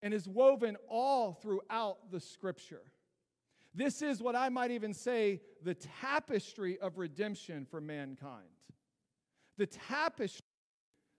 and 0.02 0.12
is 0.14 0.28
woven 0.28 0.76
all 0.88 1.32
throughout 1.32 2.10
the 2.10 2.20
scripture. 2.20 2.82
This 3.74 4.00
is 4.00 4.22
what 4.22 4.34
I 4.34 4.48
might 4.48 4.70
even 4.70 4.94
say 4.94 5.42
the 5.62 5.74
tapestry 5.74 6.78
of 6.78 6.98
redemption 6.98 7.66
for 7.70 7.80
mankind. 7.80 8.48
The 9.58 9.66
tapestry 9.66 10.40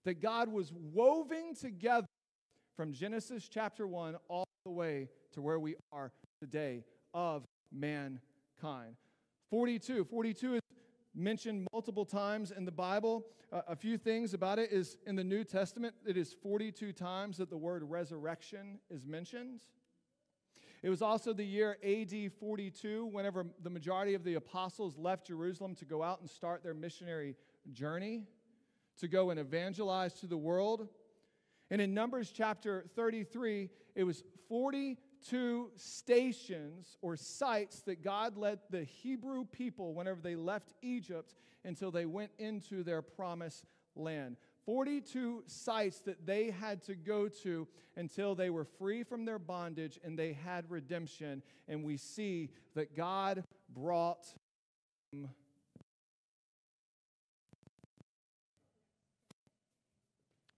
that 0.05 0.21
God 0.21 0.49
was 0.49 0.73
woven 0.73 1.53
together 1.53 2.07
from 2.75 2.93
Genesis 2.93 3.47
chapter 3.49 3.87
1 3.87 4.15
all 4.27 4.47
the 4.65 4.71
way 4.71 5.09
to 5.33 5.41
where 5.41 5.59
we 5.59 5.75
are 5.91 6.11
today 6.39 6.83
of 7.13 7.43
mankind. 7.71 8.95
42. 9.49 10.05
42 10.05 10.55
is 10.55 10.61
mentioned 11.17 11.67
multiple 11.73 12.05
times 12.05 12.51
in 12.51 12.63
the 12.63 12.71
Bible. 12.71 13.25
Uh, 13.51 13.61
a 13.67 13.75
few 13.75 13.97
things 13.97 14.33
about 14.33 14.59
it 14.59 14.71
is 14.71 14.97
in 15.07 15.15
the 15.15 15.23
New 15.23 15.43
Testament, 15.43 15.95
it 16.05 16.15
is 16.15 16.35
42 16.43 16.93
times 16.93 17.37
that 17.37 17.49
the 17.49 17.57
word 17.57 17.83
resurrection 17.83 18.79
is 18.91 19.05
mentioned. 19.05 19.61
It 20.83 20.89
was 20.89 21.01
also 21.01 21.33
the 21.33 21.43
year 21.43 21.77
AD 21.83 22.31
42, 22.39 23.07
whenever 23.07 23.47
the 23.63 23.69
majority 23.69 24.13
of 24.13 24.23
the 24.23 24.35
apostles 24.35 24.95
left 24.97 25.27
Jerusalem 25.27 25.73
to 25.75 25.85
go 25.85 26.03
out 26.03 26.19
and 26.21 26.29
start 26.29 26.63
their 26.63 26.75
missionary 26.75 27.35
journey, 27.73 28.23
to 28.99 29.07
go 29.07 29.31
and 29.31 29.39
evangelize 29.39 30.13
to 30.19 30.27
the 30.27 30.37
world. 30.37 30.87
And 31.71 31.81
in 31.81 31.93
Numbers 31.93 32.31
chapter 32.31 32.85
33, 32.95 33.69
it 33.95 34.03
was 34.03 34.23
42 35.17 35.71
stations 35.75 36.97
or 37.01 37.15
sites 37.15 37.81
that 37.81 38.03
God 38.03 38.37
led 38.37 38.59
the 38.69 38.83
Hebrew 38.83 39.45
people 39.45 39.93
whenever 39.93 40.21
they 40.21 40.35
left 40.35 40.73
Egypt 40.81 41.35
until 41.63 41.91
they 41.91 42.05
went 42.05 42.31
into 42.37 42.83
their 42.83 43.01
promised 43.01 43.65
land. 43.95 44.37
42 44.65 45.43
sites 45.47 46.01
that 46.01 46.25
they 46.25 46.51
had 46.51 46.83
to 46.83 46.95
go 46.95 47.27
to 47.29 47.67
until 47.95 48.35
they 48.35 48.49
were 48.49 48.65
free 48.65 49.03
from 49.03 49.25
their 49.25 49.39
bondage 49.39 49.99
and 50.03 50.19
they 50.19 50.33
had 50.33 50.69
redemption. 50.69 51.41
And 51.67 51.83
we 51.83 51.97
see 51.97 52.49
that 52.75 52.95
God 52.95 53.43
brought 53.73 54.25
them. 55.11 55.29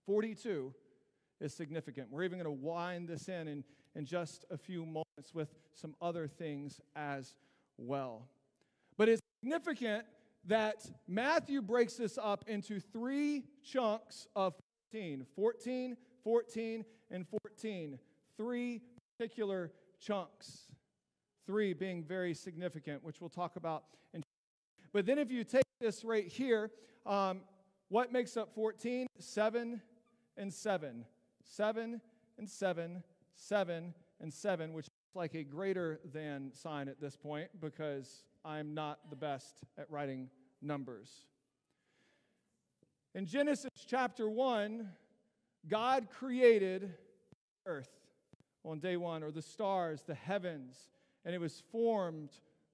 Forty-two 0.06 0.74
is 1.40 1.54
significant. 1.54 2.08
We're 2.10 2.24
even 2.24 2.38
going 2.38 2.44
to 2.44 2.64
wind 2.66 3.08
this 3.08 3.28
in, 3.28 3.46
in 3.46 3.64
in 3.94 4.04
just 4.04 4.44
a 4.50 4.56
few 4.56 4.84
moments 4.84 5.34
with 5.34 5.54
some 5.74 5.94
other 6.00 6.26
things 6.26 6.80
as 6.96 7.34
well. 7.76 8.28
But 8.96 9.08
it's 9.08 9.20
significant 9.42 10.04
that 10.46 10.86
Matthew 11.06 11.62
breaks 11.62 11.94
this 11.94 12.18
up 12.20 12.44
into 12.46 12.80
three 12.80 13.44
chunks 13.62 14.26
of 14.34 14.54
14 14.92 15.26
14, 15.34 15.96
14, 16.24 16.84
and 17.10 17.26
14. 17.28 17.98
Three 18.36 18.82
particular 19.16 19.72
chunks. 20.00 20.72
Three 21.46 21.72
being 21.72 22.02
very 22.02 22.34
significant, 22.34 23.04
which 23.04 23.20
we'll 23.20 23.30
talk 23.30 23.56
about. 23.56 23.84
In 24.14 24.22
but 24.92 25.06
then 25.06 25.18
if 25.18 25.30
you 25.30 25.44
take 25.44 25.64
this 25.80 26.04
right 26.04 26.26
here, 26.26 26.70
um, 27.06 27.40
what 27.88 28.12
makes 28.12 28.36
up 28.36 28.54
14? 28.54 29.06
Seven 29.18 29.80
and 30.36 30.52
seven. 30.52 31.04
Seven 31.44 32.00
and 32.38 32.48
seven, 32.48 33.02
seven 33.40 33.94
and 34.20 34.32
seven, 34.32 34.72
which 34.72 34.86
is 34.86 34.90
like 35.14 35.34
a 35.34 35.42
greater 35.42 36.00
than 36.12 36.52
sign 36.52 36.88
at 36.88 37.00
this 37.00 37.16
point 37.16 37.48
because 37.60 38.24
I'm 38.44 38.74
not 38.74 38.98
the 39.10 39.16
best 39.16 39.56
at 39.78 39.90
writing 39.90 40.28
numbers. 40.62 41.10
In 43.14 43.26
Genesis 43.26 43.70
chapter 43.86 44.28
1, 44.28 44.88
God 45.68 46.08
created 46.10 46.94
earth 47.66 47.90
on 48.64 48.78
day 48.78 48.96
one, 48.96 49.22
or 49.22 49.30
the 49.30 49.42
stars, 49.42 50.02
the 50.06 50.14
heavens, 50.14 50.90
and 51.24 51.34
it 51.34 51.40
was 51.40 51.62
formed 51.72 52.30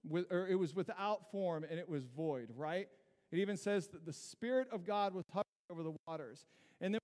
with, 0.08 0.30
or 0.30 0.46
it 0.48 0.56
was 0.56 0.74
without 0.74 1.30
form 1.30 1.64
and 1.68 1.78
it 1.78 1.88
was 1.88 2.06
void, 2.06 2.50
right? 2.56 2.88
It 3.32 3.38
even 3.38 3.56
says 3.56 3.88
that 3.88 4.04
the 4.04 4.12
Spirit 4.12 4.68
of 4.72 4.84
God 4.84 5.14
was 5.14 5.24
hovering 5.30 5.44
over 5.70 5.82
the 5.82 5.94
waters. 6.06 6.44
And 6.80 6.94
then 6.94 7.00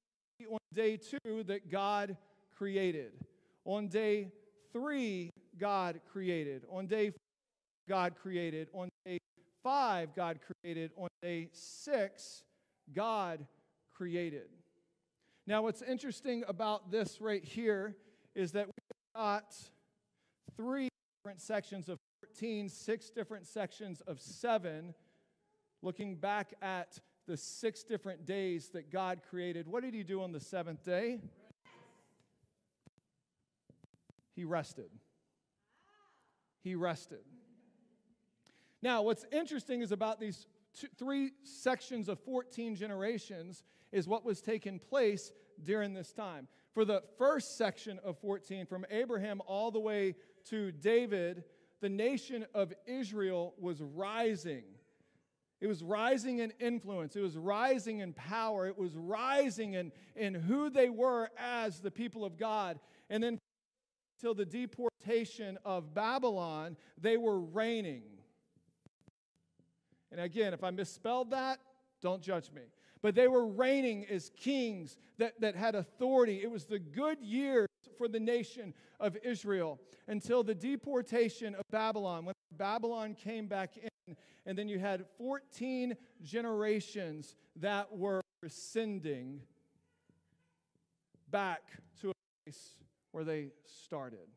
on 0.51 0.59
day 0.75 0.97
two, 0.97 1.45
that 1.45 1.71
God 1.71 2.17
created. 2.57 3.13
On 3.65 3.89
day 3.89 4.33
three, 4.73 5.31
God 5.59 6.01
created. 6.11 6.65
On 6.71 6.87
day 6.87 7.11
four, 7.11 7.19
God 7.89 8.15
created. 8.21 8.69
On 8.73 8.89
day 9.05 9.19
five, 9.63 10.15
God 10.15 10.39
created. 10.63 10.93
On 10.97 11.09
day 11.23 11.49
six, 11.53 12.43
God 12.95 13.47
created. 13.95 14.49
Now, 15.47 15.63
what's 15.63 15.83
interesting 15.83 16.45
about 16.49 16.91
this 16.91 17.21
right 17.21 17.45
here 17.45 17.97
is 18.35 18.53
that 18.53 18.67
we've 18.67 19.15
got 19.17 19.55
three 20.57 20.89
different 21.23 21.41
sections 21.41 21.89
of 21.89 21.99
14, 22.25 22.69
six 22.69 23.11
different 23.11 23.47
sections 23.47 24.01
of 24.07 24.21
seven, 24.21 24.95
looking 25.83 26.17
back 26.17 26.55
at 26.63 26.99
the 27.27 27.37
six 27.37 27.83
different 27.83 28.27
days 28.27 28.71
that 28.71 28.91
God 28.91 29.21
created, 29.29 29.69
what 29.69 29.83
did 29.83 29.95
he 29.95 30.03
do 30.03 30.23
on 30.23 30.33
the 30.33 30.41
seventh 30.41 30.85
day? 30.85 31.21
He 34.35 34.45
rested. 34.45 34.91
He 36.63 36.75
rested. 36.75 37.25
Now, 38.81 39.03
what's 39.03 39.25
interesting 39.33 39.81
is 39.81 39.93
about 39.93 40.21
these 40.21 40.47
two, 40.79 40.89
three 40.99 41.33
sections 41.45 42.09
of 42.09 42.19
14 42.21 42.75
generations 42.75 43.65
is 43.93 44.09
what 44.09 44.25
was 44.25 44.41
taking 44.41 44.79
place 44.79 45.33
during 45.63 45.95
this 45.95 46.13
time. 46.13 46.49
For 46.73 46.85
the 46.85 47.03
first 47.19 47.59
section 47.59 48.01
of 48.05 48.19
14, 48.19 48.67
from 48.67 48.87
Abraham 48.91 49.41
all 49.47 49.71
the 49.71 49.81
way 49.81 50.15
to 50.47 50.73
David, 50.73 51.45
the 51.81 51.89
nation 51.89 52.47
of 52.55 52.73
Israel 52.87 53.55
was 53.59 53.83
rising. 53.83 54.65
It 55.61 55.69
was 55.69 55.83
rising 55.83 56.39
in 56.39 56.53
influence. 56.59 57.15
It 57.15 57.21
was 57.21 57.37
rising 57.37 58.01
in 58.01 58.15
power. 58.15 58.67
It 58.67 58.77
was 58.77 58.97
rising 58.97 59.75
in, 59.75 59.93
in 60.17 60.35
who 60.35 60.71
they 60.71 60.89
were 60.89 61.31
as 61.39 61.81
the 61.81 61.91
people 61.91 62.25
of 62.25 62.37
God. 62.37 62.81
And 63.11 63.23
then, 63.23 63.39
till 64.23 64.35
the 64.35 64.45
deportation 64.45 65.59
of 65.65 65.93
Babylon, 65.95 66.77
they 66.97 67.17
were 67.17 67.41
reigning. 67.41 68.05
And 70.13 70.21
again, 70.21 70.55
if 70.55 70.63
I 70.63 70.71
misspelled 70.71 71.31
that, 71.31 71.59
don't 72.01 72.23
judge 72.23 72.53
me. 72.53 72.63
But 73.03 73.17
they 73.17 73.27
were 73.27 73.47
reigning 73.47 74.07
as 74.09 74.31
kings 74.37 74.97
that, 75.19 75.41
that 75.41 75.57
had 75.57 75.75
authority. 75.75 76.41
It 76.41 76.51
was 76.51 76.67
the 76.67 76.79
good 76.79 77.19
years 77.21 77.67
for 77.99 78.07
the 78.07 78.21
nation 78.21 78.75
of 79.01 79.17
Israel 79.25 79.81
until 80.07 80.45
the 80.45 80.55
deportation 80.55 81.57
of 81.57 81.63
Babylon. 81.73 82.25
When 82.25 82.35
Babylon 82.57 83.15
came 83.15 83.49
back 83.49 83.77
in, 83.77 84.17
and 84.47 84.57
then 84.57 84.69
you 84.69 84.79
had 84.79 85.05
14 85.19 85.97
generations 86.23 87.35
that 87.57 87.97
were 87.97 88.21
rescinding 88.41 89.41
back 91.29 91.63
to 92.01 92.11
a 92.11 92.13
place 92.45 92.82
where 93.13 93.25
they 93.25 93.51
started. 93.85 94.29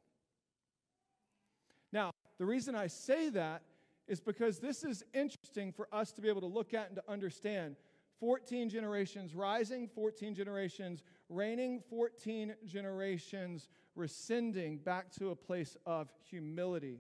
Now, 1.92 2.12
the 2.38 2.46
reason 2.46 2.76
I 2.76 2.88
say 2.88 3.30
that 3.30 3.64
is 4.08 4.20
because 4.20 4.60
this 4.60 4.84
is 4.84 5.04
interesting 5.14 5.72
for 5.72 5.88
us 5.92 6.12
to 6.14 6.22
be 6.22 6.30
able 6.30 6.42
to 6.42 6.48
look 6.48 6.74
at 6.74 6.88
and 6.88 6.96
to 6.98 7.04
understand. 7.10 7.76
14 8.20 8.70
generations 8.70 9.36
rising, 9.36 9.88
14 9.88 10.36
generations 10.36 11.04
reigning, 11.30 11.82
14 11.90 12.56
generations 12.66 13.68
rescinding 13.96 14.78
back 14.78 15.12
to 15.12 15.32
a 15.32 15.36
place 15.36 15.76
of 15.86 16.10
humility. 16.30 17.00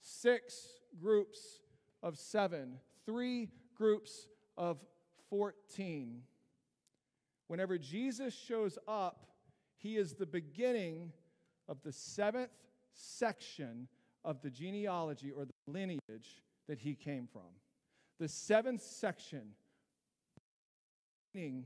Six 0.00 0.80
groups 1.00 1.60
of 2.02 2.16
seven, 2.16 2.78
three 3.04 3.48
groups 3.74 4.28
of 4.56 4.78
14. 5.30 6.22
Whenever 7.48 7.78
Jesus 7.78 8.34
shows 8.34 8.78
up, 8.86 9.26
he 9.78 9.96
is 9.96 10.14
the 10.14 10.26
beginning 10.26 11.12
of 11.68 11.82
the 11.82 11.92
seventh 11.92 12.50
section 12.92 13.88
of 14.24 14.42
the 14.42 14.50
genealogy 14.50 15.30
or 15.30 15.44
the 15.44 15.52
lineage 15.66 16.42
that 16.68 16.78
he 16.78 16.94
came 16.94 17.28
from. 17.32 17.48
The 18.18 18.28
seventh 18.28 18.82
section, 18.82 19.52
meaning 21.32 21.64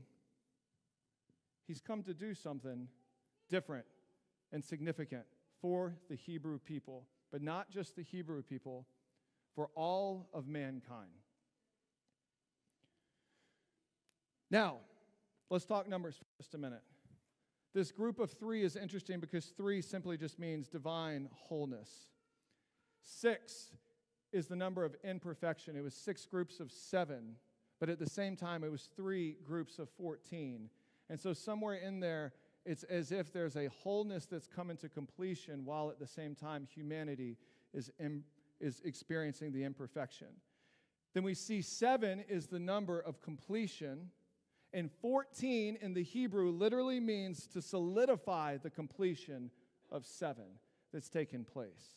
he's 1.67 1.81
come 1.81 2.03
to 2.03 2.13
do 2.13 2.35
something 2.35 2.87
different 3.49 3.85
and 4.51 4.63
significant 4.63 5.23
for 5.61 5.95
the 6.09 6.15
Hebrew 6.15 6.59
people, 6.59 7.07
but 7.31 7.41
not 7.41 7.71
just 7.71 7.95
the 7.95 8.03
Hebrew 8.03 8.43
people, 8.43 8.85
for 9.55 9.69
all 9.75 10.29
of 10.33 10.47
mankind. 10.47 11.09
Now, 14.51 14.77
let's 15.49 15.65
talk 15.65 15.87
numbers 15.87 16.15
for 16.15 16.25
just 16.37 16.53
a 16.53 16.57
minute. 16.57 16.83
This 17.73 17.91
group 17.91 18.19
of 18.19 18.31
three 18.31 18.63
is 18.63 18.75
interesting 18.75 19.19
because 19.19 19.45
three 19.45 19.81
simply 19.81 20.17
just 20.17 20.37
means 20.37 20.67
divine 20.67 21.29
wholeness. 21.33 21.89
Six 23.01 23.71
is 24.31 24.47
the 24.47 24.55
number 24.55 24.83
of 24.85 24.95
imperfection. 25.03 25.75
It 25.75 25.83
was 25.83 25.93
six 25.93 26.25
groups 26.25 26.59
of 26.59 26.71
seven, 26.71 27.35
but 27.79 27.89
at 27.89 27.99
the 27.99 28.09
same 28.09 28.35
time, 28.35 28.63
it 28.63 28.71
was 28.71 28.89
three 28.95 29.37
groups 29.43 29.79
of 29.79 29.89
14. 29.89 30.69
And 31.09 31.19
so, 31.19 31.33
somewhere 31.33 31.75
in 31.75 31.99
there, 31.99 32.33
it's 32.65 32.83
as 32.83 33.11
if 33.11 33.33
there's 33.33 33.55
a 33.55 33.67
wholeness 33.67 34.25
that's 34.25 34.47
coming 34.47 34.77
to 34.77 34.89
completion 34.89 35.65
while 35.65 35.89
at 35.89 35.99
the 35.99 36.07
same 36.07 36.33
time 36.33 36.67
humanity 36.73 37.37
is, 37.73 37.91
in, 37.99 38.23
is 38.59 38.81
experiencing 38.85 39.51
the 39.51 39.63
imperfection. 39.63 40.27
Then 41.13 41.23
we 41.23 41.33
see 41.33 41.61
seven 41.61 42.23
is 42.27 42.47
the 42.47 42.59
number 42.59 42.99
of 42.99 43.21
completion, 43.21 44.09
and 44.73 44.89
14 45.01 45.77
in 45.81 45.93
the 45.93 46.03
Hebrew 46.03 46.51
literally 46.51 46.99
means 46.99 47.47
to 47.47 47.61
solidify 47.61 48.57
the 48.57 48.69
completion 48.69 49.51
of 49.91 50.05
seven 50.05 50.45
that's 50.91 51.09
taken 51.09 51.43
place. 51.43 51.95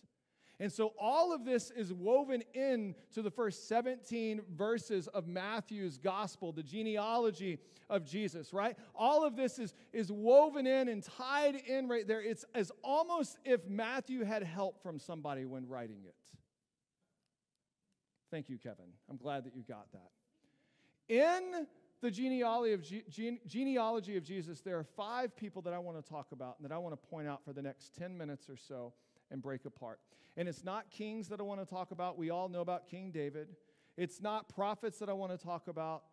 And 0.58 0.72
so 0.72 0.94
all 0.98 1.34
of 1.34 1.44
this 1.44 1.70
is 1.70 1.92
woven 1.92 2.42
in 2.54 2.94
to 3.12 3.20
the 3.20 3.30
first 3.30 3.68
17 3.68 4.40
verses 4.56 5.06
of 5.08 5.26
Matthew's 5.26 5.98
gospel, 5.98 6.50
the 6.50 6.62
genealogy 6.62 7.58
of 7.90 8.04
Jesus, 8.06 8.54
right? 8.54 8.76
All 8.94 9.24
of 9.24 9.36
this 9.36 9.58
is, 9.58 9.74
is 9.92 10.10
woven 10.10 10.66
in 10.66 10.88
and 10.88 11.02
tied 11.02 11.56
in 11.56 11.88
right 11.88 12.08
there. 12.08 12.22
It's 12.22 12.44
as 12.54 12.72
almost 12.82 13.36
if 13.44 13.66
Matthew 13.68 14.24
had 14.24 14.42
help 14.42 14.82
from 14.82 14.98
somebody 14.98 15.44
when 15.44 15.68
writing 15.68 16.04
it. 16.06 16.14
Thank 18.30 18.48
you, 18.48 18.56
Kevin. 18.56 18.86
I'm 19.10 19.18
glad 19.18 19.44
that 19.44 19.54
you 19.54 19.62
got 19.62 19.86
that. 19.92 20.10
In 21.08 21.66
the 22.06 22.12
genealogy 22.12 22.72
of, 22.72 22.82
gene, 23.10 23.40
genealogy 23.48 24.16
of 24.16 24.22
Jesus, 24.22 24.60
there 24.60 24.78
are 24.78 24.84
five 24.84 25.36
people 25.36 25.60
that 25.62 25.72
I 25.72 25.78
want 25.80 26.02
to 26.02 26.08
talk 26.08 26.30
about 26.30 26.54
and 26.56 26.64
that 26.64 26.72
I 26.72 26.78
want 26.78 26.92
to 26.92 27.08
point 27.08 27.26
out 27.26 27.44
for 27.44 27.52
the 27.52 27.60
next 27.60 27.96
10 27.96 28.16
minutes 28.16 28.48
or 28.48 28.56
so 28.56 28.92
and 29.32 29.42
break 29.42 29.64
apart. 29.64 29.98
And 30.36 30.48
it's 30.48 30.62
not 30.62 30.88
kings 30.88 31.26
that 31.30 31.40
I 31.40 31.42
want 31.42 31.60
to 31.60 31.66
talk 31.66 31.90
about. 31.90 32.16
We 32.16 32.30
all 32.30 32.48
know 32.48 32.60
about 32.60 32.86
King 32.86 33.10
David. 33.10 33.48
It's 33.96 34.22
not 34.22 34.48
prophets 34.48 35.00
that 35.00 35.08
I 35.08 35.14
want 35.14 35.32
to 35.32 35.38
talk 35.38 35.66
about. 35.66 36.04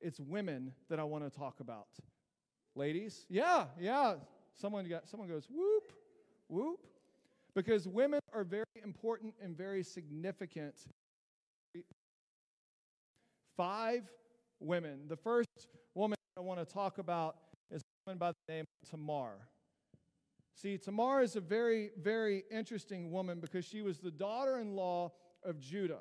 It's 0.00 0.18
women 0.18 0.72
that 0.88 0.98
I 0.98 1.04
want 1.04 1.30
to 1.30 1.38
talk 1.38 1.60
about. 1.60 1.88
Ladies? 2.74 3.26
Yeah, 3.28 3.66
yeah. 3.78 4.14
Someone 4.54 4.88
got 4.88 5.06
someone 5.06 5.28
goes, 5.28 5.48
whoop, 5.50 5.92
whoop. 6.48 6.80
Because 7.54 7.86
women 7.86 8.20
are 8.32 8.44
very 8.44 8.64
important 8.82 9.34
and 9.42 9.54
very 9.54 9.82
significant. 9.82 10.86
Five 13.54 14.10
women. 14.62 15.00
The 15.08 15.16
first 15.16 15.48
woman 15.94 16.16
I 16.36 16.40
want 16.40 16.60
to 16.60 16.66
talk 16.66 16.98
about 16.98 17.36
is 17.70 17.80
a 17.80 18.10
woman 18.10 18.18
by 18.18 18.32
the 18.32 18.52
name 18.52 18.64
of 18.82 18.90
Tamar. 18.90 19.48
See, 20.54 20.78
Tamar 20.78 21.22
is 21.22 21.36
a 21.36 21.40
very, 21.40 21.90
very 22.00 22.44
interesting 22.50 23.10
woman 23.10 23.40
because 23.40 23.64
she 23.64 23.82
was 23.82 23.98
the 23.98 24.10
daughter 24.10 24.58
in 24.58 24.76
law 24.76 25.12
of 25.44 25.58
Judah, 25.58 26.00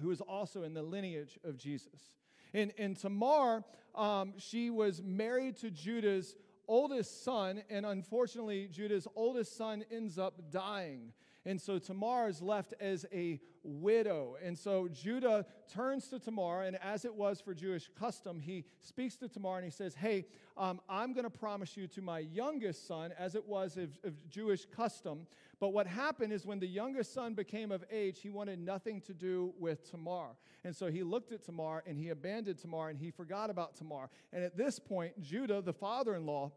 who 0.00 0.10
is 0.10 0.20
also 0.20 0.62
in 0.62 0.74
the 0.74 0.82
lineage 0.82 1.38
of 1.44 1.56
Jesus. 1.56 2.12
And, 2.52 2.72
and 2.78 2.96
Tamar, 2.96 3.64
um, 3.94 4.34
she 4.38 4.70
was 4.70 5.02
married 5.02 5.56
to 5.58 5.70
Judah's 5.70 6.34
oldest 6.68 7.24
son, 7.24 7.62
and 7.70 7.86
unfortunately, 7.86 8.68
Judah's 8.68 9.06
oldest 9.14 9.56
son 9.56 9.84
ends 9.90 10.18
up 10.18 10.50
dying. 10.50 11.12
And 11.46 11.60
so 11.60 11.78
Tamar 11.78 12.28
is 12.28 12.42
left 12.42 12.74
as 12.80 13.06
a 13.12 13.40
widow. 13.62 14.36
And 14.42 14.58
so 14.58 14.88
Judah 14.88 15.46
turns 15.72 16.08
to 16.08 16.18
Tamar, 16.18 16.62
and 16.62 16.76
as 16.82 17.04
it 17.04 17.14
was 17.14 17.40
for 17.40 17.54
Jewish 17.54 17.88
custom, 17.98 18.40
he 18.40 18.64
speaks 18.80 19.16
to 19.16 19.28
Tamar 19.28 19.56
and 19.56 19.64
he 19.64 19.70
says, 19.70 19.94
Hey, 19.94 20.26
um, 20.56 20.80
I'm 20.88 21.12
going 21.12 21.24
to 21.24 21.30
promise 21.30 21.76
you 21.76 21.86
to 21.88 22.02
my 22.02 22.18
youngest 22.18 22.88
son, 22.88 23.12
as 23.16 23.36
it 23.36 23.46
was 23.46 23.76
of, 23.76 23.90
of 24.02 24.28
Jewish 24.28 24.66
custom. 24.66 25.26
But 25.60 25.68
what 25.68 25.86
happened 25.86 26.32
is 26.32 26.44
when 26.44 26.58
the 26.58 26.66
youngest 26.66 27.14
son 27.14 27.34
became 27.34 27.70
of 27.70 27.84
age, 27.90 28.20
he 28.20 28.28
wanted 28.28 28.58
nothing 28.58 29.00
to 29.02 29.14
do 29.14 29.54
with 29.58 29.88
Tamar. 29.88 30.36
And 30.64 30.74
so 30.74 30.88
he 30.90 31.04
looked 31.04 31.30
at 31.30 31.44
Tamar 31.44 31.84
and 31.86 31.96
he 31.96 32.08
abandoned 32.08 32.58
Tamar 32.58 32.88
and 32.88 32.98
he 32.98 33.12
forgot 33.12 33.50
about 33.50 33.76
Tamar. 33.76 34.10
And 34.32 34.42
at 34.42 34.56
this 34.56 34.80
point, 34.80 35.20
Judah, 35.22 35.62
the 35.62 35.72
father 35.72 36.14
in 36.16 36.26
law, 36.26 36.52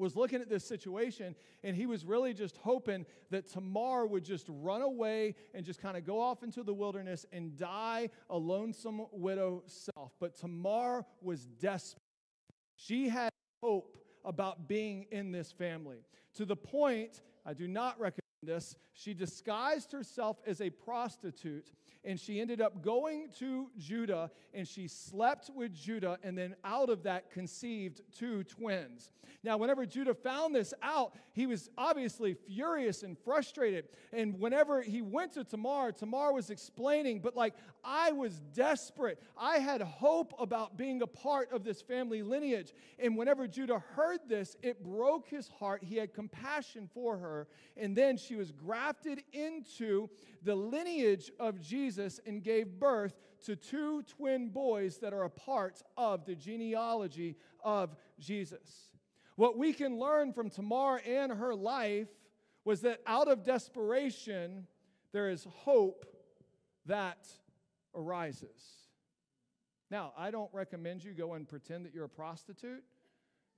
was 0.00 0.16
looking 0.16 0.40
at 0.40 0.48
this 0.48 0.64
situation 0.64 1.36
and 1.62 1.76
he 1.76 1.86
was 1.86 2.04
really 2.04 2.34
just 2.34 2.56
hoping 2.56 3.06
that 3.30 3.48
Tamar 3.48 4.06
would 4.06 4.24
just 4.24 4.46
run 4.48 4.82
away 4.82 5.34
and 5.54 5.64
just 5.64 5.80
kind 5.80 5.96
of 5.96 6.04
go 6.04 6.20
off 6.20 6.42
into 6.42 6.62
the 6.62 6.74
wilderness 6.74 7.26
and 7.32 7.56
die 7.56 8.08
a 8.28 8.36
lonesome 8.36 9.06
widow 9.12 9.62
self. 9.66 10.12
But 10.18 10.36
Tamar 10.36 11.04
was 11.22 11.46
desperate. 11.46 12.02
She 12.76 13.08
had 13.08 13.30
hope 13.62 13.98
about 14.24 14.66
being 14.66 15.06
in 15.10 15.32
this 15.32 15.52
family 15.52 15.98
to 16.34 16.44
the 16.44 16.56
point, 16.56 17.22
I 17.44 17.54
do 17.54 17.68
not 17.68 17.98
recommend 17.98 18.20
this, 18.42 18.76
she 18.94 19.14
disguised 19.14 19.92
herself 19.92 20.38
as 20.46 20.60
a 20.60 20.70
prostitute 20.70 21.72
and 22.04 22.18
she 22.18 22.40
ended 22.40 22.60
up 22.60 22.82
going 22.82 23.28
to 23.38 23.70
Judah 23.76 24.30
and 24.54 24.66
she 24.66 24.88
slept 24.88 25.50
with 25.54 25.74
Judah 25.74 26.18
and 26.22 26.36
then 26.36 26.54
out 26.64 26.88
of 26.88 27.02
that 27.02 27.30
conceived 27.30 28.00
two 28.16 28.42
twins. 28.44 29.10
Now, 29.42 29.58
whenever 29.58 29.86
Judah 29.86 30.14
found 30.14 30.54
this 30.54 30.74
out, 30.82 31.14
he 31.32 31.46
was 31.46 31.70
obviously 31.78 32.34
furious 32.34 33.02
and 33.02 33.16
frustrated. 33.18 33.88
And 34.12 34.38
whenever 34.38 34.82
he 34.82 35.02
went 35.02 35.32
to 35.34 35.44
Tamar, 35.44 35.92
Tamar 35.92 36.32
was 36.32 36.50
explaining, 36.50 37.20
but 37.20 37.36
like, 37.36 37.54
I 37.84 38.12
was 38.12 38.40
desperate. 38.54 39.22
I 39.38 39.58
had 39.58 39.80
hope 39.80 40.34
about 40.38 40.76
being 40.76 41.02
a 41.02 41.06
part 41.06 41.52
of 41.52 41.64
this 41.64 41.80
family 41.80 42.22
lineage. 42.22 42.74
And 42.98 43.16
whenever 43.16 43.46
Judah 43.46 43.82
heard 43.94 44.20
this, 44.28 44.56
it 44.62 44.82
broke 44.82 45.28
his 45.28 45.48
heart. 45.48 45.82
He 45.82 45.96
had 45.96 46.12
compassion 46.12 46.88
for 46.92 47.16
her. 47.16 47.46
And 47.76 47.96
then 47.96 48.16
she 48.16 48.29
was 48.36 48.52
grafted 48.52 49.22
into 49.32 50.08
the 50.42 50.54
lineage 50.54 51.30
of 51.38 51.60
Jesus 51.60 52.20
and 52.26 52.42
gave 52.42 52.78
birth 52.78 53.18
to 53.44 53.56
two 53.56 54.02
twin 54.02 54.48
boys 54.48 54.98
that 54.98 55.12
are 55.12 55.24
a 55.24 55.30
part 55.30 55.82
of 55.96 56.24
the 56.24 56.34
genealogy 56.34 57.36
of 57.64 57.96
Jesus. 58.18 58.90
What 59.36 59.56
we 59.56 59.72
can 59.72 59.98
learn 59.98 60.32
from 60.32 60.50
Tamar 60.50 61.00
and 61.06 61.32
her 61.32 61.54
life 61.54 62.08
was 62.64 62.82
that 62.82 63.00
out 63.06 63.28
of 63.28 63.44
desperation, 63.44 64.66
there 65.12 65.30
is 65.30 65.46
hope 65.50 66.04
that 66.86 67.28
arises. 67.94 68.60
Now, 69.90 70.12
I 70.16 70.30
don't 70.30 70.52
recommend 70.52 71.02
you 71.02 71.12
go 71.12 71.34
and 71.34 71.48
pretend 71.48 71.84
that 71.86 71.94
you're 71.94 72.04
a 72.04 72.08
prostitute 72.08 72.84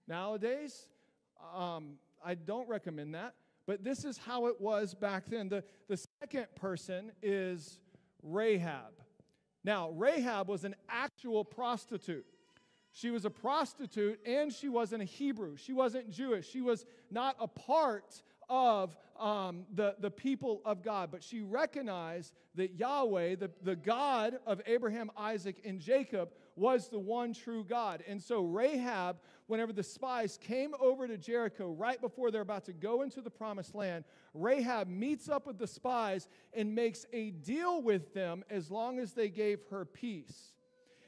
nowadays. 0.09 0.87
Um, 1.55 1.95
I 2.25 2.35
don't 2.35 2.69
recommend 2.69 3.15
that. 3.15 3.35
But 3.67 3.85
this 3.85 4.05
is 4.05 4.19
how 4.19 4.47
it 4.47 4.61
was 4.61 4.95
back 4.95 5.25
then. 5.29 5.49
The, 5.49 5.65
the 5.89 6.05
second 6.21 6.47
person 6.57 7.13
is 7.23 7.79
Rahab. 8.23 8.93
Now, 9.65 9.91
Rahab 9.91 10.49
was 10.49 10.65
an 10.65 10.75
actual 10.89 11.45
prostitute. 11.45 12.27
She 12.91 13.11
was 13.11 13.25
a 13.25 13.31
prostitute 13.31 14.21
and 14.27 14.53
she 14.53 14.69
wasn't 14.69 15.03
a 15.03 15.07
Hebrew. 15.07 15.57
She 15.57 15.73
wasn't 15.73 16.11
Jewish. 16.11 16.49
She 16.49 16.61
was 16.61 16.85
not 17.11 17.37
a 17.41 17.49
part 17.49 18.23
of 18.49 18.97
um, 19.19 19.65
the, 19.73 19.95
the 20.01 20.11
people 20.11 20.61
of 20.65 20.83
God, 20.83 21.11
but 21.11 21.23
she 21.23 21.41
recognized 21.41 22.35
that 22.55 22.75
Yahweh, 22.75 23.37
the, 23.37 23.51
the 23.63 23.77
God 23.77 24.39
of 24.47 24.61
Abraham, 24.67 25.11
Isaac, 25.17 25.63
and 25.65 25.81
Jacob, 25.81 26.31
was 26.55 26.89
the 26.89 26.99
one 26.99 27.33
true 27.33 27.65
God. 27.65 28.05
And 28.07 28.21
so 28.21 28.43
Rahab, 28.43 29.17
whenever 29.53 29.71
the 29.75 29.83
spies 29.83 30.39
came 30.41 30.73
over 30.81 31.07
to 31.07 31.19
Jericho 31.19 31.73
right 31.73 32.01
before 32.01 32.31
they're 32.31 32.41
about 32.41 32.65
to 32.65 32.73
go 32.73 33.03
into 33.03 33.21
the 33.21 33.29
promised 33.29 33.75
land, 33.75 34.03
Rahab 34.33 34.89
meets 34.89 35.29
up 35.29 35.47
with 35.47 35.59
the 35.59 35.67
spies 35.67 36.27
and 36.55 36.75
makes 36.75 37.05
a 37.13 37.33
deal 37.33 37.83
with 37.83 38.15
them 38.15 38.43
as 38.49 38.71
long 38.71 38.99
as 38.99 39.13
they 39.13 39.29
gave 39.29 39.61
her 39.71 39.85
peace. 39.85 40.55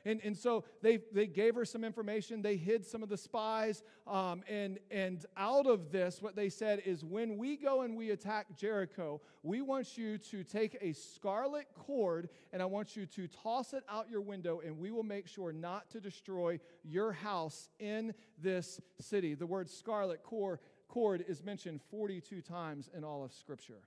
And, 0.04 0.20
and 0.22 0.36
so 0.36 0.64
they, 0.82 0.98
they 1.12 1.26
gave 1.26 1.54
her 1.54 1.64
some 1.64 1.82
information. 1.82 2.42
They 2.42 2.56
hid 2.56 2.84
some 2.84 3.02
of 3.02 3.08
the 3.08 3.16
spies. 3.16 3.82
Um, 4.06 4.42
and, 4.48 4.78
and 4.90 5.24
out 5.36 5.66
of 5.66 5.90
this, 5.90 6.20
what 6.20 6.36
they 6.36 6.50
said 6.50 6.82
is 6.84 7.02
when 7.04 7.38
we 7.38 7.56
go 7.56 7.82
and 7.82 7.96
we 7.96 8.10
attack 8.10 8.56
Jericho, 8.56 9.22
we 9.42 9.62
want 9.62 9.96
you 9.96 10.18
to 10.18 10.44
take 10.44 10.76
a 10.80 10.92
scarlet 10.92 11.66
cord 11.74 12.28
and 12.52 12.60
I 12.60 12.66
want 12.66 12.96
you 12.96 13.06
to 13.06 13.26
toss 13.28 13.72
it 13.72 13.82
out 13.88 14.10
your 14.10 14.20
window, 14.20 14.60
and 14.64 14.78
we 14.78 14.90
will 14.90 15.02
make 15.02 15.26
sure 15.26 15.52
not 15.52 15.90
to 15.90 16.00
destroy 16.00 16.60
your 16.82 17.12
house 17.12 17.70
in 17.78 18.14
this 18.40 18.80
city. 19.00 19.34
The 19.34 19.46
word 19.46 19.70
scarlet 19.70 20.22
cord, 20.22 20.58
cord 20.88 21.24
is 21.26 21.42
mentioned 21.42 21.80
42 21.90 22.42
times 22.42 22.90
in 22.94 23.04
all 23.04 23.24
of 23.24 23.32
Scripture. 23.32 23.80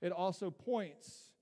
It 0.00 0.12
also 0.12 0.50
points 0.50 1.33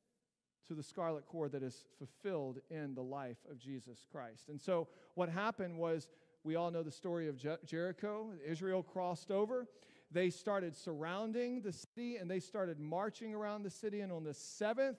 to 0.73 0.77
the 0.77 0.83
scarlet 0.83 1.27
cord 1.27 1.53
that 1.53 1.63
is 1.63 1.85
fulfilled 1.99 2.59
in 2.71 2.95
the 2.95 3.03
life 3.03 3.37
of 3.51 3.59
Jesus 3.59 4.07
Christ. 4.11 4.49
And 4.49 4.59
so 4.59 4.89
what 5.15 5.29
happened 5.29 5.77
was 5.77 6.09
we 6.45 6.57
all 6.57 6.71
know 6.71 6.83
the 6.83 6.91
story 6.91 7.29
of 7.29 7.37
Jericho. 7.67 8.33
Israel 8.45 8.83
crossed 8.83 9.31
over. 9.31 9.67
They 10.11 10.31
started 10.31 10.75
surrounding 10.75 11.61
the 11.61 11.73
city 11.73 12.17
and 12.17 12.31
they 12.31 12.41
started 12.41 12.81
marching 12.81 13.35
around 13.35 13.65
the 13.65 13.71
city. 13.71 14.01
And 14.01 14.11
on 14.11 14.25
the 14.25 14.33
seventh 14.33 14.99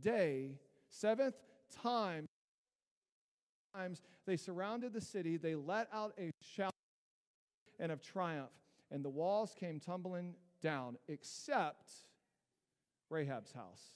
day, 0.00 0.58
seventh 0.90 1.36
time, 1.82 2.26
times 3.74 4.02
they 4.26 4.36
surrounded 4.36 4.92
the 4.92 5.00
city. 5.00 5.38
They 5.38 5.54
let 5.54 5.88
out 5.92 6.12
a 6.18 6.30
shout 6.40 6.72
and 7.80 7.90
of 7.90 8.02
triumph, 8.02 8.52
and 8.90 9.04
the 9.04 9.10
walls 9.10 9.54
came 9.58 9.80
tumbling 9.80 10.34
down, 10.60 10.96
except 11.08 11.90
Rahab's 13.10 13.52
house. 13.52 13.90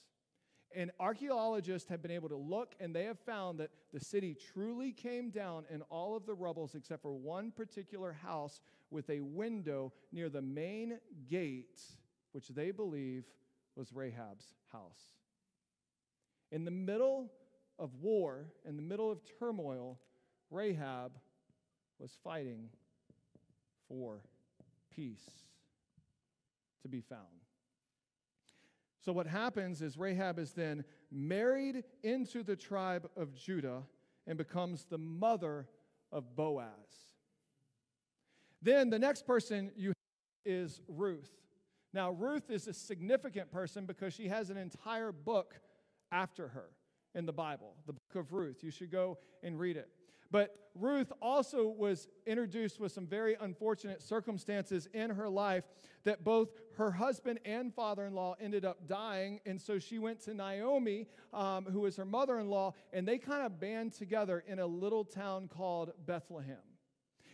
And 0.75 0.91
archaeologists 0.99 1.89
have 1.89 2.01
been 2.01 2.11
able 2.11 2.29
to 2.29 2.35
look 2.35 2.75
and 2.79 2.95
they 2.95 3.05
have 3.05 3.19
found 3.19 3.59
that 3.59 3.71
the 3.91 3.99
city 3.99 4.35
truly 4.53 4.91
came 4.91 5.31
down 5.31 5.65
in 5.69 5.81
all 5.83 6.15
of 6.15 6.25
the 6.25 6.33
rubbles 6.35 6.75
except 6.75 7.01
for 7.01 7.13
one 7.13 7.51
particular 7.51 8.13
house 8.13 8.61
with 8.91 9.09
a 9.09 9.19
window 9.19 9.91
near 10.11 10.29
the 10.29 10.41
main 10.41 10.99
gate, 11.27 11.81
which 12.33 12.49
they 12.49 12.71
believe 12.71 13.23
was 13.75 13.91
Rahab's 13.93 14.53
house. 14.71 15.15
In 16.51 16.65
the 16.65 16.71
middle 16.71 17.31
of 17.79 17.95
war, 18.01 18.45
in 18.67 18.75
the 18.75 18.83
middle 18.83 19.11
of 19.11 19.19
turmoil, 19.39 19.99
Rahab 20.51 21.13
was 21.99 22.17
fighting 22.23 22.69
for 23.87 24.21
peace 24.95 25.29
to 26.81 26.87
be 26.87 27.01
found. 27.01 27.38
So, 29.09 29.13
what 29.13 29.25
happens 29.25 29.81
is 29.81 29.97
Rahab 29.97 30.37
is 30.37 30.51
then 30.51 30.83
married 31.11 31.83
into 32.03 32.43
the 32.43 32.55
tribe 32.55 33.09
of 33.17 33.33
Judah 33.33 33.81
and 34.27 34.37
becomes 34.37 34.85
the 34.85 34.99
mother 34.99 35.67
of 36.11 36.35
Boaz. 36.35 36.67
Then 38.61 38.91
the 38.91 38.99
next 38.99 39.25
person 39.25 39.71
you 39.75 39.93
is 40.45 40.81
Ruth. 40.87 41.31
Now, 41.91 42.11
Ruth 42.11 42.51
is 42.51 42.67
a 42.67 42.73
significant 42.75 43.51
person 43.51 43.87
because 43.87 44.13
she 44.13 44.27
has 44.27 44.51
an 44.51 44.57
entire 44.57 45.11
book 45.11 45.55
after 46.11 46.49
her 46.49 46.69
in 47.15 47.25
the 47.25 47.33
Bible, 47.33 47.73
the 47.87 47.93
book 47.93 48.15
of 48.15 48.31
Ruth. 48.31 48.63
You 48.63 48.69
should 48.69 48.91
go 48.91 49.17
and 49.41 49.59
read 49.59 49.75
it. 49.75 49.89
But 50.31 50.55
Ruth 50.75 51.11
also 51.21 51.67
was 51.67 52.07
introduced 52.25 52.79
with 52.79 52.91
some 52.91 53.07
very 53.07 53.35
unfortunate 53.39 54.01
circumstances 54.01 54.87
in 54.93 55.09
her 55.09 55.27
life 55.27 55.63
that 56.03 56.23
both 56.23 56.49
her 56.77 56.91
husband 56.91 57.39
and 57.43 57.73
father 57.73 58.05
in 58.05 58.13
law 58.13 58.35
ended 58.39 58.63
up 58.63 58.87
dying. 58.87 59.39
And 59.45 59.59
so 59.59 59.79
she 59.79 59.99
went 59.99 60.21
to 60.21 60.33
Naomi, 60.33 61.07
um, 61.33 61.65
who 61.65 61.81
was 61.81 61.95
her 61.97 62.05
mother 62.05 62.39
in 62.39 62.49
law, 62.49 62.73
and 62.93 63.07
they 63.07 63.17
kind 63.17 63.45
of 63.45 63.59
band 63.59 63.93
together 63.93 64.43
in 64.47 64.59
a 64.59 64.65
little 64.65 65.03
town 65.03 65.47
called 65.47 65.91
Bethlehem. 66.05 66.57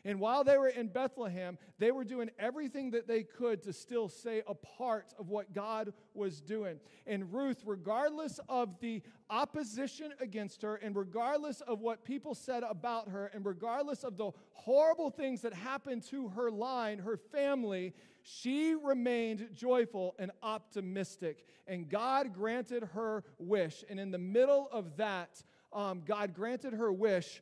And 0.05 0.19
while 0.19 0.43
they 0.43 0.59
were 0.59 0.67
in 0.67 0.87
Bethlehem, 0.87 1.57
they 1.79 1.89
were 1.89 2.03
doing 2.03 2.29
everything 2.37 2.91
that 2.91 3.07
they 3.07 3.23
could 3.23 3.63
to 3.63 3.73
still 3.73 4.07
stay 4.07 4.43
a 4.47 4.53
part 4.53 5.15
of 5.17 5.29
what 5.29 5.51
God 5.51 5.93
was 6.13 6.39
doing. 6.39 6.79
And 7.07 7.33
Ruth, 7.33 7.63
regardless 7.65 8.39
of 8.47 8.79
the 8.79 9.01
opposition 9.31 10.13
against 10.21 10.61
her, 10.61 10.75
and 10.75 10.95
regardless 10.95 11.61
of 11.61 11.79
what 11.79 12.05
people 12.05 12.35
said 12.35 12.61
about 12.61 13.09
her, 13.09 13.31
and 13.33 13.43
regardless 13.43 14.03
of 14.03 14.15
the 14.15 14.29
horrible 14.53 15.09
things 15.09 15.41
that 15.41 15.55
happened 15.55 16.03
to 16.09 16.27
her 16.29 16.51
line, 16.51 16.99
her 16.99 17.17
family, 17.17 17.91
she 18.21 18.75
remained 18.75 19.49
joyful 19.55 20.15
and 20.19 20.29
optimistic. 20.43 21.47
And 21.65 21.89
God 21.89 22.31
granted 22.31 22.83
her 22.93 23.23
wish. 23.39 23.83
And 23.89 23.99
in 23.99 24.11
the 24.11 24.19
middle 24.19 24.69
of 24.71 24.97
that, 24.97 25.41
um, 25.73 26.03
God 26.05 26.35
granted 26.35 26.73
her 26.73 26.91
wish. 26.91 27.41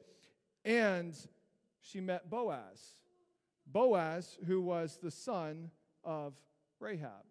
And 0.63 1.13
she 1.83 1.99
met 1.99 2.29
Boaz. 2.29 2.97
Boaz, 3.67 4.37
who 4.47 4.61
was 4.61 4.97
the 5.01 5.11
son 5.11 5.69
of 6.03 6.33
Rahab. 6.79 7.25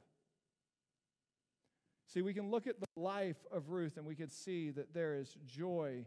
See, 2.07 2.21
we 2.21 2.35
can 2.35 2.51
look 2.51 2.67
at 2.67 2.79
the 2.79 3.01
life 3.01 3.45
of 3.51 3.71
Ruth 3.71 3.97
and 3.97 4.07
we 4.07 4.15
can 4.15 4.29
see 4.29 4.71
that 4.71 4.93
there 4.93 5.15
is 5.15 5.35
joy 5.47 6.05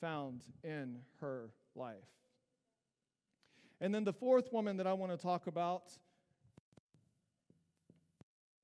found 0.00 0.42
in 0.62 0.98
her 1.20 1.50
life. 1.74 1.96
And 3.80 3.94
then 3.94 4.04
the 4.04 4.12
fourth 4.12 4.52
woman 4.52 4.76
that 4.76 4.86
I 4.86 4.92
want 4.92 5.10
to 5.10 5.18
talk 5.18 5.46
about, 5.46 5.84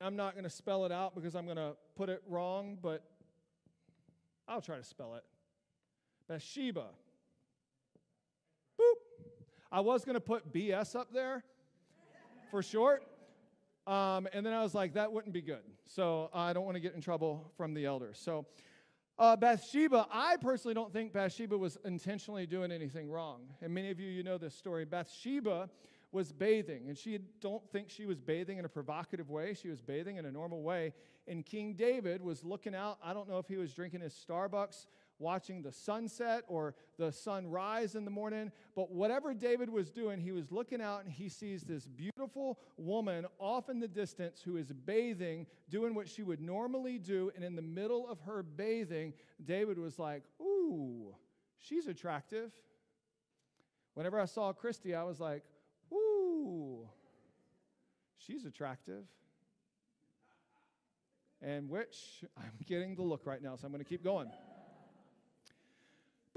I'm 0.01 0.17
not 0.17 0.35
going 0.35 0.45
to 0.45 0.51
spell 0.51 0.85
it 0.85 0.93
out 0.93 1.15
because 1.15 1.35
I'm 1.35 1.47
going 1.47 1.57
to 1.57 1.73
put 1.97 2.11
it 2.11 2.23
wrong, 2.29 2.79
but 2.81 3.03
I'll 4.47 4.61
try 4.61 4.77
to 4.77 4.85
spell 4.85 5.15
it. 5.15 5.25
Bathsheba. 6.29 6.89
I 9.71 9.81
was 9.81 10.05
going 10.05 10.15
to 10.15 10.21
put 10.21 10.53
BS 10.53 10.97
up 10.97 11.13
there 11.13 11.45
for 12.51 12.63
short. 12.63 13.05
Um, 13.87 14.29
and 14.33 14.45
then 14.45 14.53
I 14.53 14.63
was 14.63 14.75
like, 14.75 14.95
that 14.95 15.13
wouldn't 15.13 15.33
be 15.33 15.43
good. 15.43 15.63
So 15.87 16.31
I 16.35 16.53
don't 16.53 16.65
want 16.65 16.77
to 16.77 16.81
get 16.81 16.95
in 16.95 17.01
trouble 17.01 17.53
from 17.57 17.75
the 17.75 17.87
elders. 17.87 18.19
So 18.23 18.47
uh, 19.19 19.35
Bathsheba, 19.37 20.07
I 20.11 20.37
personally 20.37 20.75
don't 20.75 20.93
think 20.93 21.13
Bathsheba 21.13 21.57
was 21.57 21.77
intentionally 21.85 22.47
doing 22.47 22.71
anything 22.71 23.11
wrong. 23.11 23.41
And 23.63 23.73
many 23.73 23.91
of 23.91 23.99
you, 23.99 24.09
you 24.09 24.23
know 24.23 24.39
this 24.39 24.55
story. 24.55 24.85
Bathsheba 24.85 25.69
was 26.13 26.33
bathing. 26.33 26.89
And 26.89 26.97
she 26.97 27.19
don't 27.41 27.63
think 27.71 27.91
she 27.91 28.07
was 28.07 28.21
bathing 28.21 28.59
in 28.59 28.65
a 28.65 28.69
provocative 28.69 29.29
way. 29.29 29.55
She 29.55 29.69
was 29.69 29.81
bathing 29.81 30.17
in 30.17 30.25
a 30.25 30.33
normal 30.33 30.63
way. 30.63 30.93
And 31.27 31.45
King 31.45 31.75
David 31.75 32.23
was 32.23 32.45
looking 32.45 32.75
out. 32.75 32.99
I 33.03 33.13
don't 33.13 33.29
know 33.29 33.39
if 33.39 33.49
he 33.49 33.57
was 33.57 33.73
drinking 33.73 34.01
his 34.01 34.15
Starbucks, 34.15 34.87
watching 35.19 35.63
the 35.63 35.73
sunset 35.73 36.45
or 36.49 36.75
the 36.99 37.13
sun 37.13 37.47
rise 37.49 37.95
in 37.95 38.05
the 38.05 38.11
morning. 38.11 38.53
But 38.75 38.91
whatever 38.91 39.35
David 39.35 39.69
was 39.71 39.91
doing, 39.91 40.21
he 40.21 40.33
was 40.33 40.51
looking 40.51 40.81
out 40.81 41.05
and 41.05 41.13
he 41.13 41.29
sees 41.29 41.63
this 41.63 41.87
beautiful 41.87 42.59
woman 42.77 43.27
off 43.39 43.69
in 43.69 43.81
the 43.81 43.89
distance 43.89 44.41
who 44.45 44.57
is 44.57 44.73
bathing, 44.73 45.47
doing 45.69 45.95
what 45.95 46.09
she 46.09 46.23
would 46.23 46.41
normally 46.41 46.99
do. 46.99 47.31
And 47.35 47.45
in 47.45 47.57
the 47.57 47.63
middle 47.63 48.09
of 48.09 48.21
her 48.21 48.43
bathing, 48.43 49.13
David 49.45 49.79
was 49.79 49.99
like, 49.99 50.23
Ooh, 50.41 51.15
she's 51.59 51.87
attractive. 51.87 52.53
Whenever 53.95 54.21
I 54.21 54.27
saw 54.27 54.53
Christy, 54.53 54.95
I 54.95 55.03
was 55.03 55.21
like, 55.21 55.43
Ooh, 55.93 56.89
she's 58.17 58.45
attractive. 58.45 59.05
And 61.41 61.69
which 61.69 62.25
I'm 62.37 62.53
getting 62.67 62.97
the 62.97 63.03
look 63.03 63.25
right 63.25 63.43
now, 63.43 63.55
so 63.57 63.67
I'm 63.67 63.73
going 63.73 63.83
to 63.83 63.89
keep 63.89 64.03
going. 64.03 64.29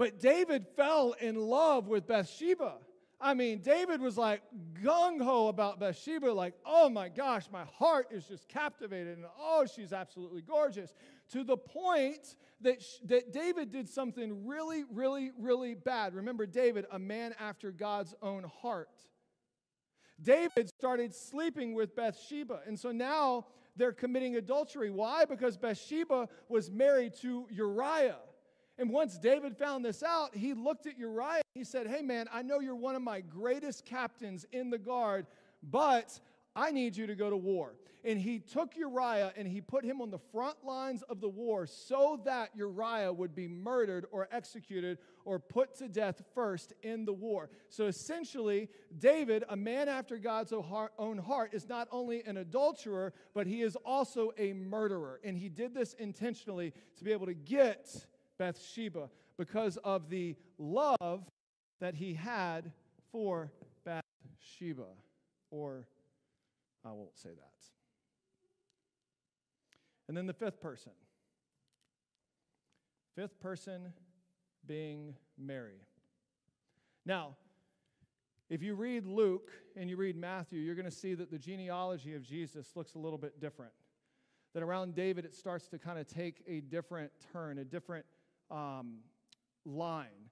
But 0.02 0.18
David 0.18 0.66
fell 0.74 1.14
in 1.20 1.36
love 1.36 1.86
with 1.86 2.08
Bathsheba. 2.08 2.74
I 3.20 3.34
mean, 3.34 3.60
David 3.60 4.00
was 4.00 4.18
like 4.18 4.42
gung 4.82 5.22
ho 5.22 5.46
about 5.46 5.78
Bathsheba, 5.78 6.26
like, 6.26 6.54
oh 6.66 6.88
my 6.88 7.08
gosh, 7.08 7.44
my 7.52 7.62
heart 7.78 8.08
is 8.10 8.24
just 8.24 8.48
captivated, 8.48 9.18
and 9.18 9.26
oh, 9.38 9.64
she's 9.64 9.92
absolutely 9.92 10.42
gorgeous. 10.42 10.92
To 11.30 11.44
the 11.44 11.56
point 11.56 12.34
that, 12.62 12.82
sh- 12.82 12.98
that 13.04 13.32
David 13.32 13.70
did 13.70 13.88
something 13.88 14.44
really, 14.44 14.82
really, 14.92 15.30
really 15.38 15.76
bad. 15.76 16.16
Remember, 16.16 16.46
David, 16.46 16.84
a 16.90 16.98
man 16.98 17.32
after 17.38 17.70
God's 17.70 18.12
own 18.22 18.42
heart. 18.60 19.06
David 20.20 20.68
started 20.80 21.14
sleeping 21.14 21.74
with 21.74 21.94
Bathsheba, 21.94 22.58
and 22.66 22.76
so 22.76 22.90
now 22.90 23.46
they're 23.76 23.92
committing 23.92 24.34
adultery. 24.34 24.90
Why? 24.90 25.26
Because 25.26 25.56
Bathsheba 25.56 26.28
was 26.48 26.72
married 26.72 27.14
to 27.20 27.46
Uriah. 27.52 28.18
And 28.78 28.90
once 28.90 29.18
David 29.18 29.56
found 29.56 29.84
this 29.84 30.02
out, 30.02 30.34
he 30.34 30.54
looked 30.54 30.86
at 30.86 30.98
Uriah. 30.98 31.42
He 31.54 31.64
said, 31.64 31.86
Hey, 31.86 32.02
man, 32.02 32.26
I 32.32 32.42
know 32.42 32.60
you're 32.60 32.74
one 32.74 32.94
of 32.94 33.02
my 33.02 33.20
greatest 33.20 33.84
captains 33.84 34.46
in 34.52 34.70
the 34.70 34.78
guard, 34.78 35.26
but 35.62 36.18
I 36.56 36.70
need 36.70 36.96
you 36.96 37.06
to 37.06 37.14
go 37.14 37.30
to 37.30 37.36
war. 37.36 37.74
And 38.04 38.18
he 38.18 38.40
took 38.40 38.76
Uriah 38.76 39.32
and 39.36 39.46
he 39.46 39.60
put 39.60 39.84
him 39.84 40.00
on 40.00 40.10
the 40.10 40.18
front 40.18 40.64
lines 40.64 41.02
of 41.02 41.20
the 41.20 41.28
war 41.28 41.66
so 41.66 42.20
that 42.24 42.50
Uriah 42.56 43.12
would 43.12 43.32
be 43.34 43.46
murdered 43.46 44.06
or 44.10 44.28
executed 44.32 44.98
or 45.24 45.38
put 45.38 45.76
to 45.76 45.88
death 45.88 46.20
first 46.34 46.72
in 46.82 47.04
the 47.04 47.12
war. 47.12 47.48
So 47.68 47.86
essentially, 47.86 48.68
David, 48.98 49.44
a 49.48 49.56
man 49.56 49.88
after 49.88 50.18
God's 50.18 50.52
own 50.52 51.18
heart, 51.18 51.54
is 51.54 51.68
not 51.68 51.86
only 51.92 52.24
an 52.24 52.38
adulterer, 52.38 53.12
but 53.34 53.46
he 53.46 53.62
is 53.62 53.76
also 53.84 54.32
a 54.36 54.52
murderer. 54.52 55.20
And 55.22 55.38
he 55.38 55.48
did 55.48 55.72
this 55.72 55.94
intentionally 55.94 56.72
to 56.96 57.04
be 57.04 57.12
able 57.12 57.26
to 57.26 57.34
get 57.34 58.04
Bathsheba 58.42 59.08
because 59.38 59.76
of 59.84 60.10
the 60.10 60.34
love 60.58 61.30
that 61.80 61.94
he 61.94 62.12
had 62.12 62.72
for 63.12 63.52
Bathsheba. 63.84 64.88
Or 65.52 65.86
I 66.84 66.90
won't 66.90 67.16
say 67.16 67.28
that. 67.28 67.52
And 70.08 70.16
then 70.16 70.26
the 70.26 70.32
fifth 70.32 70.60
person. 70.60 70.90
Fifth 73.14 73.38
person 73.38 73.92
being 74.66 75.14
Mary. 75.38 75.86
Now, 77.06 77.36
if 78.50 78.60
you 78.60 78.74
read 78.74 79.06
Luke 79.06 79.52
and 79.76 79.88
you 79.88 79.96
read 79.96 80.16
Matthew, 80.16 80.58
you're 80.58 80.74
going 80.74 80.84
to 80.84 80.90
see 80.90 81.14
that 81.14 81.30
the 81.30 81.38
genealogy 81.38 82.16
of 82.16 82.24
Jesus 82.24 82.72
looks 82.74 82.94
a 82.94 82.98
little 82.98 83.18
bit 83.18 83.40
different. 83.40 83.72
That 84.52 84.64
around 84.64 84.96
David, 84.96 85.24
it 85.24 85.32
starts 85.32 85.68
to 85.68 85.78
kind 85.78 86.00
of 86.00 86.08
take 86.08 86.42
a 86.48 86.60
different 86.60 87.12
turn, 87.32 87.58
a 87.58 87.64
different 87.64 88.04
um, 88.52 88.98
line. 89.64 90.28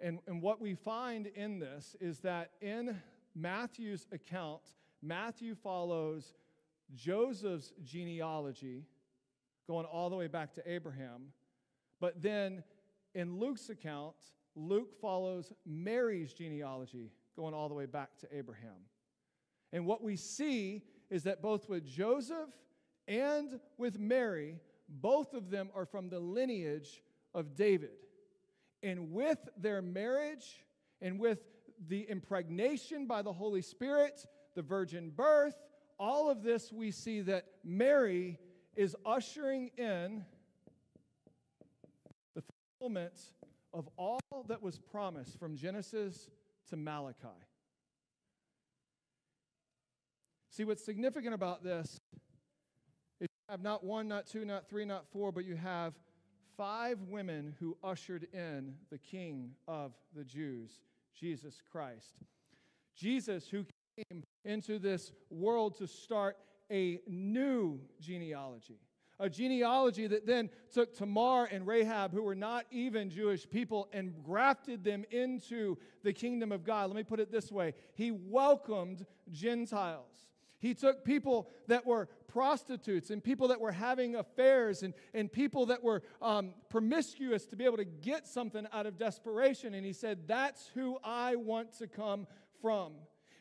And, 0.00 0.18
and 0.26 0.40
what 0.40 0.60
we 0.60 0.74
find 0.74 1.26
in 1.26 1.58
this 1.58 1.96
is 2.00 2.20
that 2.20 2.52
in 2.60 2.96
Matthew's 3.34 4.06
account, 4.12 4.62
Matthew 5.02 5.54
follows 5.54 6.34
Joseph's 6.94 7.72
genealogy, 7.82 8.84
going 9.66 9.86
all 9.86 10.10
the 10.10 10.16
way 10.16 10.28
back 10.28 10.52
to 10.54 10.70
Abraham. 10.70 11.32
But 12.00 12.22
then 12.22 12.62
in 13.14 13.38
Luke's 13.38 13.70
account, 13.70 14.16
Luke 14.54 14.92
follows 15.00 15.52
Mary's 15.66 16.32
genealogy, 16.32 17.10
going 17.36 17.54
all 17.54 17.68
the 17.68 17.74
way 17.74 17.86
back 17.86 18.16
to 18.18 18.28
Abraham. 18.36 18.86
And 19.72 19.86
what 19.86 20.02
we 20.02 20.16
see 20.16 20.82
is 21.10 21.24
that 21.24 21.42
both 21.42 21.68
with 21.68 21.84
Joseph 21.84 22.50
and 23.08 23.58
with 23.78 23.98
Mary, 23.98 24.60
both 24.88 25.34
of 25.34 25.50
them 25.50 25.70
are 25.74 25.86
from 25.86 26.08
the 26.08 26.20
lineage 26.20 27.02
of 27.34 27.56
David. 27.56 27.90
And 28.82 29.12
with 29.12 29.38
their 29.56 29.82
marriage 29.82 30.64
and 31.00 31.18
with 31.18 31.40
the 31.88 32.02
impregnation 32.02 33.06
by 33.06 33.22
the 33.22 33.32
Holy 33.32 33.62
Spirit, 33.62 34.26
the 34.54 34.62
virgin 34.62 35.10
birth, 35.10 35.56
all 35.98 36.30
of 36.30 36.42
this, 36.42 36.72
we 36.72 36.90
see 36.90 37.20
that 37.22 37.46
Mary 37.64 38.38
is 38.76 38.96
ushering 39.06 39.70
in 39.76 40.24
the 42.34 42.42
fulfillment 42.42 43.20
of 43.72 43.88
all 43.96 44.20
that 44.48 44.62
was 44.62 44.78
promised 44.78 45.38
from 45.38 45.56
Genesis 45.56 46.28
to 46.70 46.76
Malachi. 46.76 47.28
See, 50.50 50.64
what's 50.64 50.84
significant 50.84 51.34
about 51.34 51.64
this 51.64 51.98
is 53.20 53.28
you 53.28 53.28
have 53.48 53.62
not 53.62 53.82
one, 53.82 54.06
not 54.06 54.26
two, 54.26 54.44
not 54.44 54.68
three, 54.68 54.84
not 54.84 55.06
four, 55.08 55.32
but 55.32 55.44
you 55.44 55.56
have 55.56 55.94
five 56.56 56.98
women 57.08 57.54
who 57.58 57.76
ushered 57.82 58.26
in 58.32 58.74
the 58.90 58.98
King 58.98 59.50
of 59.66 59.92
the 60.14 60.24
Jews, 60.24 60.80
Jesus 61.18 61.60
Christ. 61.70 62.20
Jesus, 62.94 63.48
who 63.48 63.64
came 63.96 64.22
into 64.44 64.78
this 64.78 65.12
world 65.30 65.76
to 65.78 65.86
start 65.86 66.36
a 66.70 67.00
new 67.06 67.80
genealogy. 68.00 68.78
A 69.20 69.30
genealogy 69.30 70.08
that 70.08 70.26
then 70.26 70.50
took 70.72 70.94
Tamar 70.94 71.44
and 71.46 71.66
Rahab, 71.66 72.12
who 72.12 72.22
were 72.22 72.34
not 72.34 72.66
even 72.72 73.10
Jewish 73.10 73.48
people, 73.48 73.88
and 73.92 74.12
grafted 74.24 74.82
them 74.82 75.04
into 75.10 75.76
the 76.02 76.12
kingdom 76.12 76.50
of 76.50 76.64
God. 76.64 76.90
Let 76.90 76.96
me 76.96 77.04
put 77.04 77.20
it 77.20 77.30
this 77.30 77.52
way 77.52 77.74
He 77.94 78.10
welcomed 78.10 79.06
Gentiles. 79.30 80.33
He 80.64 80.72
took 80.72 81.04
people 81.04 81.50
that 81.66 81.84
were 81.84 82.08
prostitutes 82.26 83.10
and 83.10 83.22
people 83.22 83.48
that 83.48 83.60
were 83.60 83.70
having 83.70 84.16
affairs 84.16 84.82
and, 84.82 84.94
and 85.12 85.30
people 85.30 85.66
that 85.66 85.84
were 85.84 86.02
um, 86.22 86.54
promiscuous 86.70 87.44
to 87.48 87.56
be 87.56 87.66
able 87.66 87.76
to 87.76 87.84
get 87.84 88.26
something 88.26 88.66
out 88.72 88.86
of 88.86 88.96
desperation. 88.96 89.74
And 89.74 89.84
he 89.84 89.92
said, 89.92 90.26
That's 90.26 90.70
who 90.72 90.96
I 91.04 91.36
want 91.36 91.76
to 91.80 91.86
come 91.86 92.26
from. 92.62 92.94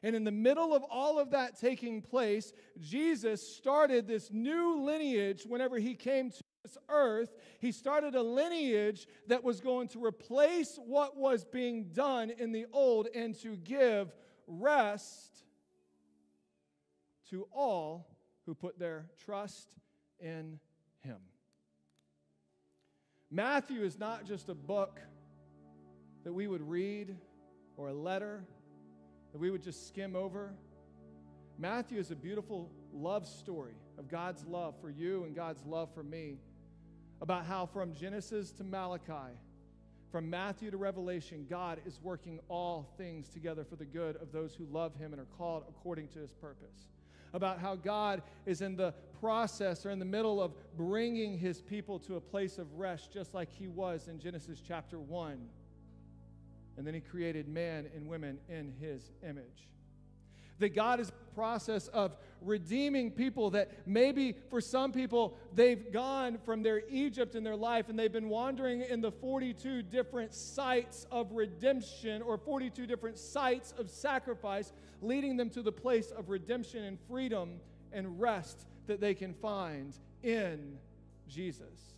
And 0.04 0.18
in 0.18 0.26
the 0.26 0.34
middle 0.34 0.76
of 0.76 0.84
all 0.92 1.18
of 1.18 1.32
that 1.32 1.58
taking 1.58 2.02
place, 2.02 2.52
Jesus 2.82 3.56
started 3.56 4.06
this 4.06 4.30
new 4.30 4.82
lineage 4.82 5.46
whenever 5.48 5.80
he 5.80 5.96
came 5.96 6.30
to 6.30 6.44
this 6.66 6.78
earth. 6.90 7.38
He 7.60 7.72
started 7.72 8.16
a 8.16 8.22
lineage 8.22 9.08
that 9.28 9.46
was 9.46 9.62
going 9.62 9.88
to 9.90 10.04
replace 10.04 10.78
what 10.86 11.16
was 11.16 11.46
being 11.46 11.86
done 11.94 12.32
in 12.32 12.52
the 12.52 12.66
old 12.74 13.08
and 13.16 13.34
to 13.44 13.56
give 13.56 14.14
rest 14.46 15.43
to 17.34 17.48
all 17.52 18.08
who 18.46 18.54
put 18.54 18.78
their 18.78 19.08
trust 19.26 19.74
in 20.20 20.60
him. 21.02 21.18
Matthew 23.32 23.82
is 23.82 23.98
not 23.98 24.28
just 24.28 24.50
a 24.50 24.54
book 24.54 25.00
that 26.24 26.32
we 26.32 26.46
would 26.46 26.62
read 26.62 27.18
or 27.76 27.88
a 27.88 27.94
letter 27.94 28.44
that 29.32 29.40
we 29.40 29.50
would 29.50 29.64
just 29.64 29.88
skim 29.88 30.16
over. 30.16 30.54
Matthew 31.58 31.98
is 31.98 32.12
a 32.12 32.16
beautiful 32.16 32.72
love 32.94 33.28
story 33.28 33.74
of 33.98 34.08
God's 34.08 34.46
love 34.46 34.76
for 34.80 34.92
you 34.92 35.24
and 35.24 35.36
God's 35.36 35.66
love 35.66 35.90
for 35.92 36.04
me. 36.04 36.38
About 37.20 37.48
how 37.48 37.66
from 37.66 37.96
Genesis 37.96 38.52
to 38.52 38.64
Malachi, 38.64 39.34
from 40.12 40.30
Matthew 40.30 40.70
to 40.70 40.78
Revelation, 40.78 41.48
God 41.50 41.80
is 41.84 42.00
working 42.04 42.40
all 42.48 42.94
things 42.96 43.28
together 43.28 43.64
for 43.64 43.76
the 43.76 43.86
good 43.86 44.18
of 44.18 44.32
those 44.32 44.54
who 44.54 44.66
love 44.66 44.94
Him 44.98 45.14
and 45.14 45.22
are 45.22 45.28
called 45.38 45.64
according 45.68 46.10
to 46.10 46.20
His 46.20 46.32
purpose 46.32 46.90
about 47.34 47.60
how 47.60 47.76
God 47.76 48.22
is 48.46 48.62
in 48.62 48.76
the 48.76 48.94
process 49.20 49.86
or 49.86 49.90
in 49.90 50.00
the 50.00 50.06
middle 50.06 50.42
of 50.42 50.52
bringing 50.78 51.38
his 51.38 51.62
people 51.62 52.00
to 52.00 52.16
a 52.16 52.22
place 52.22 52.58
of 52.58 52.74
rest, 52.74 53.12
just 53.12 53.34
like 53.34 53.50
he 53.52 53.68
was 53.68 54.08
in 54.08 54.20
Genesis 54.20 54.62
chapter 54.66 55.00
1. 55.00 55.38
And 56.78 56.88
then 56.88 56.94
he 56.94 57.00
created 57.00 57.48
man 57.48 57.88
and 57.96 58.08
women 58.08 58.40
in 58.50 58.74
his 58.80 59.12
image. 59.28 59.70
That 60.60 60.76
God 60.76 61.00
is 61.00 61.12
process 61.34 61.88
of 61.90 62.16
redeeming 62.42 63.12
people 63.12 63.50
that 63.52 63.72
maybe 63.86 64.36
for 64.50 64.62
some 64.62 64.92
people 64.92 65.38
they've 65.54 65.92
gone 65.92 66.38
from 66.46 66.62
their 66.62 66.84
Egypt 66.90 67.36
in 67.36 67.44
their 67.44 67.56
life 67.56 67.90
and 67.90 67.98
they've 67.98 68.12
been 68.12 68.30
wandering 68.30 68.82
in 68.82 69.02
the 69.02 69.12
42 69.12 69.84
different 69.84 70.34
sites 70.34 71.08
of 71.12 71.32
redemption 71.32 72.22
or 72.22 72.38
42 72.38 72.86
different 72.86 73.18
sites 73.18 73.74
of 73.78 73.90
sacrifice, 73.90 74.74
leading 75.02 75.38
them 75.38 75.50
to 75.52 75.62
the 75.62 75.72
place 75.72 76.12
of 76.12 76.30
redemption 76.30 76.84
and 76.84 76.98
freedom 77.10 77.60
and 77.92 78.20
rest 78.20 78.66
that 78.88 79.00
they 79.00 79.14
can 79.14 79.34
find 79.34 79.94
in 80.22 80.78
Jesus. 81.28 81.93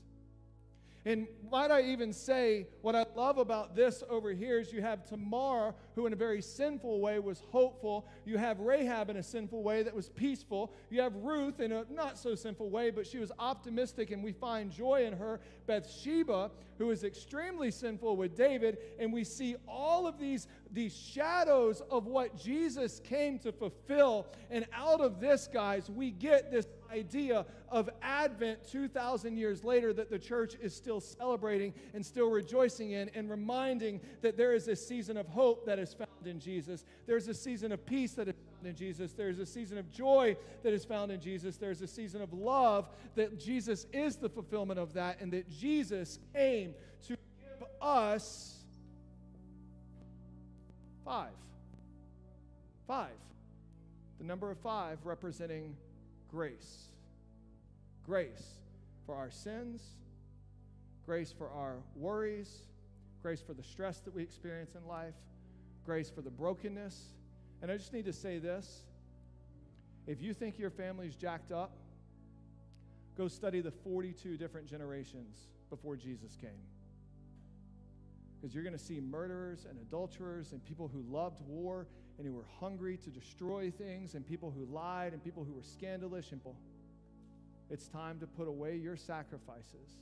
And 1.08 1.28
might 1.52 1.70
I 1.70 1.84
even 1.84 2.12
say, 2.12 2.66
what 2.82 2.96
I 2.96 3.06
love 3.16 3.38
about 3.38 3.76
this 3.76 4.04
over 4.10 4.34
here 4.34 4.60
is 4.60 4.74
you 4.74 4.82
have 4.82 5.08
Tamar, 5.08 5.76
who 5.94 6.08
in 6.08 6.14
a 6.14 6.16
very 6.16 6.42
sinful 6.42 7.00
way 7.00 7.20
was 7.20 7.44
hopeful. 7.52 8.08
You 8.26 8.40
have 8.40 8.60
Rahab 8.60 9.12
in 9.12 9.18
a 9.18 9.24
sinful 9.24 9.62
way 9.62 9.84
that 9.84 9.96
was 9.96 10.10
peaceful. 10.10 10.74
You 10.90 11.02
have 11.02 11.16
Ruth 11.18 11.60
in 11.60 11.72
a 11.72 11.86
not 11.92 12.18
so 12.18 12.34
sinful 12.34 12.72
way, 12.72 12.90
but 12.90 13.06
she 13.06 13.20
was 13.20 13.32
optimistic, 13.38 14.10
and 14.10 14.24
we 14.24 14.32
find 14.32 14.72
joy 14.72 15.06
in 15.06 15.14
her. 15.14 15.42
Bathsheba, 15.68 16.50
who 16.80 16.90
is 16.90 17.04
extremely 17.04 17.70
sinful 17.70 18.18
with 18.18 18.36
David, 18.36 18.80
and 19.00 19.14
we 19.14 19.24
see 19.24 19.56
all 19.68 20.08
of 20.08 20.18
these, 20.18 20.48
these 20.72 20.96
shadows 20.96 21.82
of 21.92 22.08
what 22.08 22.36
Jesus 22.36 23.00
came 23.00 23.38
to 23.40 23.52
fulfill. 23.52 24.28
And 24.50 24.66
out 24.74 25.02
of 25.02 25.20
this, 25.20 25.48
guys, 25.48 25.88
we 25.90 26.10
get 26.10 26.52
this 26.52 26.66
idea 26.96 27.46
of 27.70 27.90
Advent 28.02 28.68
2,000 28.72 29.38
years 29.38 29.64
later 29.64 29.94
that 29.94 30.10
the 30.10 30.18
church 30.18 30.56
is 30.62 30.76
still 30.76 31.02
celebrating 31.02 31.74
and 31.94 32.06
still 32.06 32.30
rejoicing 32.30 32.92
in 32.92 33.10
and 33.10 33.30
reminding 33.30 34.00
that 34.22 34.38
there 34.38 34.54
is 34.54 34.68
a 34.68 34.76
season 34.76 35.18
of 35.18 35.28
hope 35.28 35.66
that 35.66 35.78
is 35.78 35.94
found 35.94 36.26
in 36.26 36.40
Jesus. 36.40 36.86
There's 37.06 37.28
a 37.28 37.34
season 37.34 37.72
of 37.72 37.86
peace 37.86 38.14
that 38.14 38.28
is 38.28 38.36
found 38.54 38.68
in 38.68 38.76
Jesus. 38.76 39.12
There's 39.14 39.40
a 39.40 39.46
season 39.46 39.78
of 39.78 39.92
joy 39.92 40.38
that 40.64 40.74
is 40.74 40.86
found 40.86 41.12
in 41.12 41.20
Jesus. 41.20 41.58
There's 41.58 41.82
a 41.82 41.88
season 41.88 42.22
of 42.22 42.34
love 42.34 42.90
that 43.16 43.40
Jesus 43.40 43.86
is 43.92 44.16
the 44.16 44.30
fulfillment 44.30 44.80
of 44.80 44.94
that 44.94 45.20
and 45.20 45.32
that 45.34 45.50
Jesus 45.50 46.20
came 46.34 46.74
to 47.08 47.10
give 47.10 47.68
us 47.82 48.64
five. 51.04 51.30
Five. 52.88 53.10
The 54.20 54.26
number 54.26 54.50
of 54.50 54.58
five 54.60 55.00
representing 55.04 55.76
grace. 56.36 56.90
Grace 58.06 58.44
for 59.06 59.16
our 59.16 59.32
sins, 59.32 59.82
grace 61.06 61.34
for 61.36 61.50
our 61.50 61.78
worries, 61.96 62.64
grace 63.22 63.42
for 63.42 63.54
the 63.54 63.64
stress 63.64 64.00
that 64.02 64.14
we 64.14 64.22
experience 64.22 64.76
in 64.76 64.86
life, 64.86 65.14
grace 65.86 66.10
for 66.10 66.22
the 66.22 66.30
brokenness. 66.30 67.14
And 67.62 67.72
I 67.72 67.78
just 67.78 67.94
need 67.94 68.04
to 68.06 68.14
say 68.14 68.38
this 68.38 68.84
if 70.08 70.22
you 70.22 70.34
think 70.34 70.60
your 70.60 70.72
family's 70.72 71.16
jacked 71.16 71.54
up, 71.54 71.78
go 73.18 73.30
study 73.30 73.62
the 73.62 73.72
42 73.72 74.36
different 74.36 74.68
generations 74.68 75.38
before 75.70 75.96
Jesus 75.96 76.36
came. 76.36 76.75
Because 78.46 78.54
you're 78.54 78.64
going 78.64 78.78
to 78.78 78.84
see 78.84 79.00
murderers 79.00 79.66
and 79.68 79.76
adulterers 79.80 80.52
and 80.52 80.64
people 80.64 80.88
who 80.88 81.04
loved 81.12 81.42
war 81.48 81.88
and 82.20 82.28
who 82.28 82.34
were 82.34 82.46
hungry 82.60 82.96
to 82.98 83.10
destroy 83.10 83.72
things, 83.72 84.14
and 84.14 84.24
people 84.24 84.54
who 84.56 84.72
lied, 84.72 85.14
and 85.14 85.24
people 85.24 85.44
who 85.44 85.52
were 85.52 85.64
scandalous. 85.64 86.32
And 86.32 86.40
people. 86.40 86.56
It's 87.72 87.88
time 87.88 88.20
to 88.20 88.28
put 88.28 88.48
away 88.48 88.76
your 88.76 88.98
sacrifices. 88.98 89.98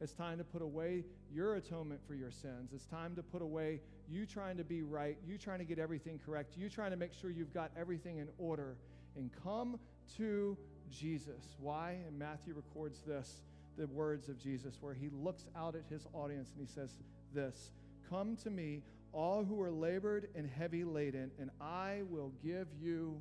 It's 0.00 0.12
time 0.12 0.38
to 0.38 0.44
put 0.44 0.60
away 0.60 1.04
your 1.32 1.54
atonement 1.54 2.00
for 2.04 2.16
your 2.16 2.32
sins. 2.32 2.72
It's 2.74 2.86
time 2.86 3.14
to 3.14 3.22
put 3.22 3.42
away 3.42 3.78
you 4.10 4.26
trying 4.26 4.56
to 4.56 4.64
be 4.64 4.82
right, 4.82 5.16
you 5.24 5.38
trying 5.38 5.60
to 5.60 5.64
get 5.64 5.78
everything 5.78 6.18
correct, 6.26 6.56
you 6.56 6.68
trying 6.68 6.90
to 6.90 6.96
make 6.96 7.12
sure 7.12 7.30
you've 7.30 7.54
got 7.54 7.70
everything 7.78 8.18
in 8.18 8.26
order, 8.38 8.74
and 9.14 9.30
come 9.44 9.78
to 10.16 10.58
Jesus. 10.90 11.54
Why? 11.60 11.98
And 12.08 12.18
Matthew 12.18 12.54
records 12.54 13.02
this 13.06 13.42
the 13.76 13.86
words 13.88 14.28
of 14.28 14.38
Jesus, 14.38 14.78
where 14.80 14.94
he 14.94 15.10
looks 15.22 15.44
out 15.56 15.74
at 15.74 15.82
his 15.88 16.06
audience 16.12 16.50
and 16.56 16.66
he 16.66 16.72
says, 16.72 16.90
This, 17.32 17.70
come 18.08 18.36
to 18.36 18.50
me, 18.50 18.82
all 19.12 19.44
who 19.44 19.60
are 19.60 19.70
labored 19.70 20.28
and 20.34 20.48
heavy 20.48 20.84
laden, 20.84 21.30
and 21.38 21.50
I 21.60 22.02
will 22.08 22.32
give 22.42 22.68
you 22.80 23.20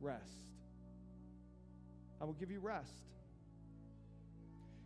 rest. 0.00 0.50
I 2.20 2.24
will 2.24 2.34
give 2.34 2.50
you 2.50 2.60
rest. 2.60 3.02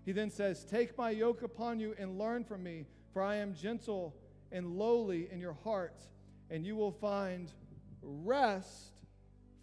He 0.04 0.12
then 0.12 0.30
says, 0.30 0.64
Take 0.64 0.96
my 0.96 1.10
yoke 1.10 1.42
upon 1.42 1.80
you 1.80 1.94
and 1.98 2.18
learn 2.18 2.44
from 2.44 2.62
me, 2.62 2.86
for 3.12 3.22
I 3.22 3.36
am 3.36 3.54
gentle 3.54 4.14
and 4.52 4.78
lowly 4.78 5.28
in 5.30 5.40
your 5.40 5.56
heart, 5.64 6.00
and 6.50 6.64
you 6.64 6.76
will 6.76 6.92
find 6.92 7.52
rest 8.02 8.92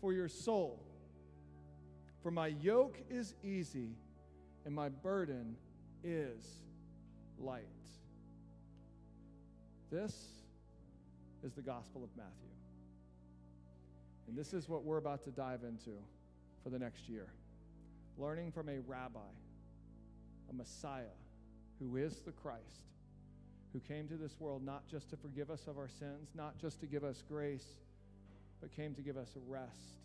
for 0.01 0.13
your 0.13 0.27
soul. 0.27 0.83
For 2.21 2.31
my 2.31 2.47
yoke 2.47 2.97
is 3.09 3.35
easy 3.43 3.95
and 4.65 4.73
my 4.73 4.89
burden 4.89 5.55
is 6.03 6.61
light. 7.37 7.63
This 9.93 10.15
is 11.43 11.53
the 11.53 11.61
Gospel 11.61 12.03
of 12.03 12.09
Matthew. 12.17 12.49
And 14.27 14.35
this 14.35 14.51
is 14.51 14.67
what 14.67 14.83
we're 14.83 14.97
about 14.97 15.23
to 15.25 15.29
dive 15.29 15.59
into 15.61 15.91
for 16.63 16.71
the 16.71 16.79
next 16.79 17.07
year. 17.07 17.27
Learning 18.17 18.51
from 18.51 18.69
a 18.69 18.79
rabbi, 18.87 19.19
a 20.49 20.53
Messiah, 20.53 21.13
who 21.77 21.97
is 21.97 22.21
the 22.25 22.31
Christ, 22.31 22.87
who 23.71 23.79
came 23.81 24.07
to 24.07 24.15
this 24.15 24.39
world 24.39 24.65
not 24.65 24.81
just 24.89 25.11
to 25.11 25.15
forgive 25.15 25.51
us 25.51 25.67
of 25.67 25.77
our 25.77 25.89
sins, 25.89 26.29
not 26.33 26.57
just 26.57 26.79
to 26.79 26.87
give 26.87 27.03
us 27.03 27.21
grace, 27.29 27.67
but 28.61 28.75
came 28.75 28.95
to 28.95 29.01
give 29.01 29.15
us 29.15 29.29
rest 29.47 29.99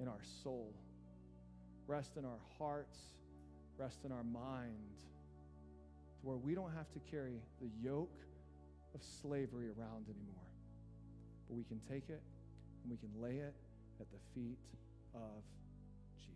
in 0.00 0.06
our 0.06 0.22
soul, 0.44 0.72
rest 1.88 2.12
in 2.16 2.24
our 2.24 2.38
hearts, 2.58 2.96
rest 3.76 3.98
in 4.04 4.12
our 4.12 4.22
mind, 4.22 4.94
to 6.20 6.28
where 6.28 6.36
we 6.36 6.54
don't 6.54 6.72
have 6.76 6.92
to 6.92 7.00
carry 7.10 7.40
the 7.60 7.70
yoke 7.82 8.14
of 8.94 9.02
slavery 9.02 9.68
around 9.68 10.06
anymore. 10.08 10.48
But 11.48 11.56
we 11.56 11.64
can 11.64 11.80
take 11.88 12.08
it 12.08 12.22
and 12.82 12.90
we 12.90 12.96
can 12.96 13.10
lay 13.20 13.36
it 13.36 13.54
at 14.00 14.06
the 14.10 14.18
feet 14.34 14.58
of 15.14 15.42
Jesus. 16.16 16.34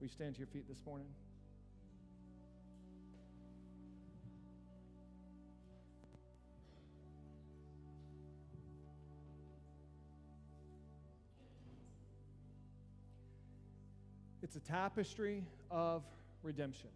You 0.00 0.08
stand 0.08 0.34
to 0.34 0.38
your 0.38 0.48
feet 0.48 0.68
this 0.68 0.84
morning? 0.86 1.08
It's 14.42 14.54
a 14.54 14.60
tapestry 14.60 15.42
of 15.72 16.04
redemption. 16.44 16.90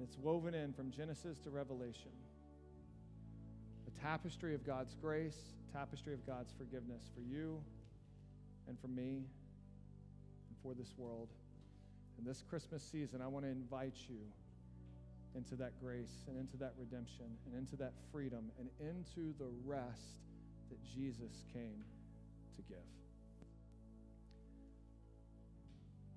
And 0.00 0.08
it's 0.08 0.16
woven 0.16 0.54
in 0.54 0.72
from 0.72 0.90
Genesis 0.90 1.38
to 1.40 1.50
Revelation. 1.50 2.10
A 3.86 4.00
tapestry 4.00 4.54
of 4.54 4.64
God's 4.64 4.94
grace, 4.94 5.36
tapestry 5.74 6.14
of 6.14 6.26
God's 6.26 6.54
forgiveness 6.56 7.02
for 7.14 7.20
you 7.20 7.60
and 8.66 8.80
for 8.80 8.88
me 8.88 9.26
and 10.48 10.56
for 10.62 10.72
this 10.72 10.94
world. 10.96 11.28
In 12.18 12.24
this 12.24 12.42
Christmas 12.48 12.82
season, 12.82 13.20
I 13.20 13.26
want 13.26 13.44
to 13.44 13.50
invite 13.50 13.96
you 14.08 14.20
into 15.34 15.54
that 15.56 15.72
grace 15.82 16.24
and 16.28 16.38
into 16.38 16.56
that 16.56 16.72
redemption 16.78 17.26
and 17.44 17.54
into 17.54 17.76
that 17.76 17.92
freedom 18.10 18.50
and 18.58 18.70
into 18.80 19.34
the 19.38 19.50
rest 19.66 20.16
that 20.70 20.78
Jesus 20.94 21.44
came 21.52 21.84
to 22.56 22.62
give. 22.70 22.78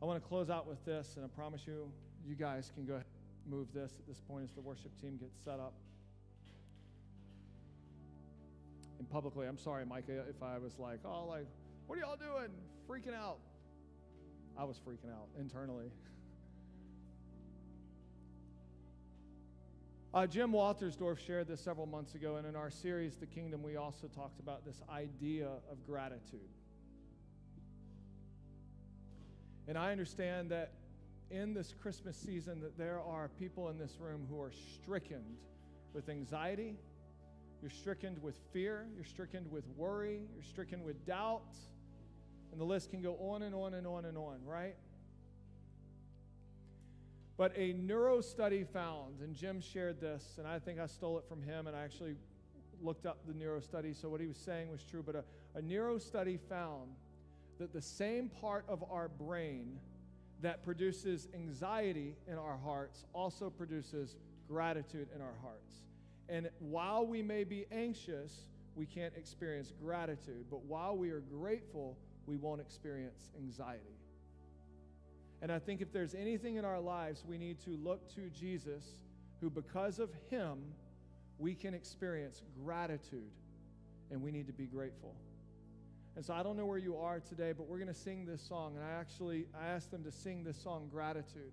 I 0.02 0.06
want 0.06 0.24
to 0.24 0.30
close 0.30 0.50
out 0.50 0.70
with 0.70 0.86
this, 0.86 1.16
and 1.18 1.26
I 1.26 1.28
promise 1.28 1.68
you, 1.68 1.92
you 2.26 2.36
guys 2.36 2.72
can 2.74 2.86
go 2.86 2.94
ahead 2.94 3.13
move 3.48 3.68
this 3.74 3.94
at 4.00 4.08
this 4.08 4.20
point 4.20 4.44
as 4.44 4.52
the 4.52 4.62
worship 4.62 4.92
team 5.02 5.18
gets 5.18 5.38
set 5.44 5.60
up. 5.60 5.74
And 9.00 9.10
publicly, 9.10 9.48
I'm 9.48 9.58
sorry, 9.58 9.86
Micah, 9.86 10.24
if 10.30 10.42
I 10.42 10.58
was 10.58 10.80
like, 10.80 11.00
oh, 11.06 11.26
like, 11.28 11.48
what 11.88 11.98
are 11.98 12.02
y'all 12.02 12.16
doing? 12.16 12.50
Freaking 12.90 13.16
out. 13.16 13.40
I 14.58 14.64
was 14.64 14.78
freaking 14.78 15.12
out 15.12 15.28
internally. 15.40 15.88
Uh, 20.14 20.28
Jim 20.28 20.52
Waltersdorf 20.52 21.18
shared 21.18 21.48
this 21.48 21.60
several 21.60 21.88
months 21.88 22.14
ago, 22.14 22.36
and 22.36 22.46
in 22.46 22.56
our 22.56 22.70
series, 22.70 23.16
The 23.16 23.26
Kingdom, 23.26 23.64
we 23.64 23.78
also 23.78 24.06
talked 24.06 24.40
about 24.40 24.64
this 24.64 24.80
idea 24.88 25.48
of 25.72 25.84
gratitude. 25.88 26.52
And 29.68 29.76
I 29.76 29.92
understand 29.92 30.52
that 30.52 30.74
in 31.34 31.54
this 31.54 31.74
Christmas 31.82 32.16
season 32.16 32.62
that 32.62 32.78
there 32.78 33.02
are 33.02 33.28
people 33.40 33.70
in 33.70 33.78
this 33.80 33.98
room 34.00 34.26
who 34.30 34.40
are 34.40 34.52
stricken 34.52 35.24
with 35.92 36.08
anxiety, 36.08 36.76
you're 37.60 37.72
stricken 37.72 38.16
with 38.22 38.36
fear, 38.52 38.86
you're 38.96 39.04
stricken 39.04 39.50
with 39.50 39.64
worry, 39.76 40.22
you're 40.36 40.44
stricken 40.44 40.84
with 40.84 41.04
doubt, 41.08 41.58
and 42.52 42.62
the 42.62 42.66
list 42.66 42.92
can 42.92 43.02
go 43.02 43.16
on 43.16 43.42
and 43.42 43.56
on 43.56 43.74
and 43.74 43.88
on 43.88 44.06
and 44.06 44.16
on, 44.16 44.38
right? 44.46 44.76
But 47.36 47.52
a 47.58 47.74
neuro 47.74 48.22
study 48.22 48.64
found, 48.64 49.22
and 49.22 49.34
Jim 49.34 49.60
shared 49.60 50.00
this, 50.00 50.36
and 50.38 50.48
I 50.48 50.60
think 50.60 50.80
I 50.80 50.86
stole 50.86 51.18
it 51.18 51.26
from 51.28 51.42
him, 51.42 51.66
and 51.66 51.76
I 51.76 51.84
actually 51.84 52.16
looked 52.80 53.08
up 53.08 53.26
the 53.26 53.34
neuro 53.34 53.60
study, 53.60 53.94
so 53.94 54.08
what 54.08 54.22
he 54.22 54.28
was 54.28 54.38
saying 54.38 54.70
was 54.70 54.84
true. 54.84 55.02
But 55.04 55.16
a, 55.16 55.24
a 55.56 55.62
neuro 55.64 55.98
study 55.98 56.38
found 56.48 56.92
that 57.58 57.74
the 57.74 57.82
same 57.82 58.30
part 58.30 58.66
of 58.68 58.84
our 58.92 59.08
brain 59.08 59.80
that 60.44 60.64
produces 60.64 61.30
anxiety 61.34 62.16
in 62.28 62.38
our 62.38 62.58
hearts 62.58 63.06
also 63.14 63.50
produces 63.50 64.18
gratitude 64.48 65.08
in 65.16 65.22
our 65.22 65.36
hearts. 65.42 65.78
And 66.30 66.50
while 66.60 67.08
we 67.08 67.22
may 67.22 67.46
be 67.46 67.66
anxious, 67.72 68.46
we 68.76 68.86
can't 68.86 69.14
experience 69.16 69.72
gratitude. 69.82 70.46
But 70.52 70.64
while 70.66 70.98
we 70.98 71.12
are 71.12 71.22
grateful, 71.22 71.98
we 72.26 72.36
won't 72.36 72.60
experience 72.60 73.30
anxiety. 73.38 73.98
And 75.42 75.52
I 75.52 75.60
think 75.60 75.82
if 75.82 75.92
there's 75.94 76.14
anything 76.14 76.58
in 76.58 76.66
our 76.66 76.80
lives, 76.80 77.24
we 77.28 77.38
need 77.38 77.60
to 77.62 77.72
look 77.72 78.14
to 78.16 78.30
Jesus, 78.30 78.84
who, 79.40 79.50
because 79.50 80.00
of 80.00 80.10
him, 80.30 80.60
we 81.40 81.56
can 81.56 81.74
experience 81.74 82.42
gratitude 82.64 83.32
and 84.12 84.22
we 84.22 84.32
need 84.32 84.48
to 84.48 84.54
be 84.54 84.66
grateful. 84.66 85.16
And 86.16 86.24
so 86.24 86.34
I 86.34 86.44
don't 86.44 86.58
know 86.58 86.66
where 86.66 86.78
you 86.78 86.96
are 86.98 87.20
today, 87.20 87.54
but 87.58 87.68
we're 87.68 87.80
going 87.80 87.88
to 87.88 87.94
sing 87.94 88.26
this 88.26 88.42
song. 88.42 88.76
And 88.76 88.86
I 88.86 89.00
actually 89.00 89.46
I 89.60 89.68
asked 89.68 89.90
them 89.92 90.04
to 90.04 90.12
sing 90.12 90.44
this 90.44 90.58
song, 90.58 90.88
Gratitude, 90.92 91.52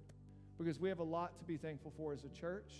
because 0.59 0.79
we 0.79 0.89
have 0.91 0.99
a 0.99 1.05
lot 1.05 1.39
to 1.39 1.45
be 1.45 1.57
thankful 1.57 1.93
for 1.97 2.13
as 2.13 2.25
a 2.25 2.41
church. 2.41 2.73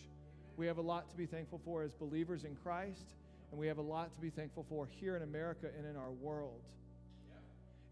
We 0.57 0.67
have 0.67 0.77
a 0.77 0.83
lot 0.83 1.09
to 1.11 1.17
be 1.17 1.25
thankful 1.25 1.61
for 1.65 1.83
as 1.83 1.95
believers 1.95 2.45
in 2.45 2.55
Christ. 2.57 3.15
And 3.51 3.59
we 3.59 3.67
have 3.67 3.79
a 3.79 3.83
lot 3.83 4.15
to 4.15 4.21
be 4.21 4.31
thankful 4.31 4.65
for 4.69 4.87
here 4.87 5.17
in 5.17 5.23
America 5.23 5.69
and 5.77 5.87
in 5.87 5.97
our 5.97 6.11
world. 6.11 6.61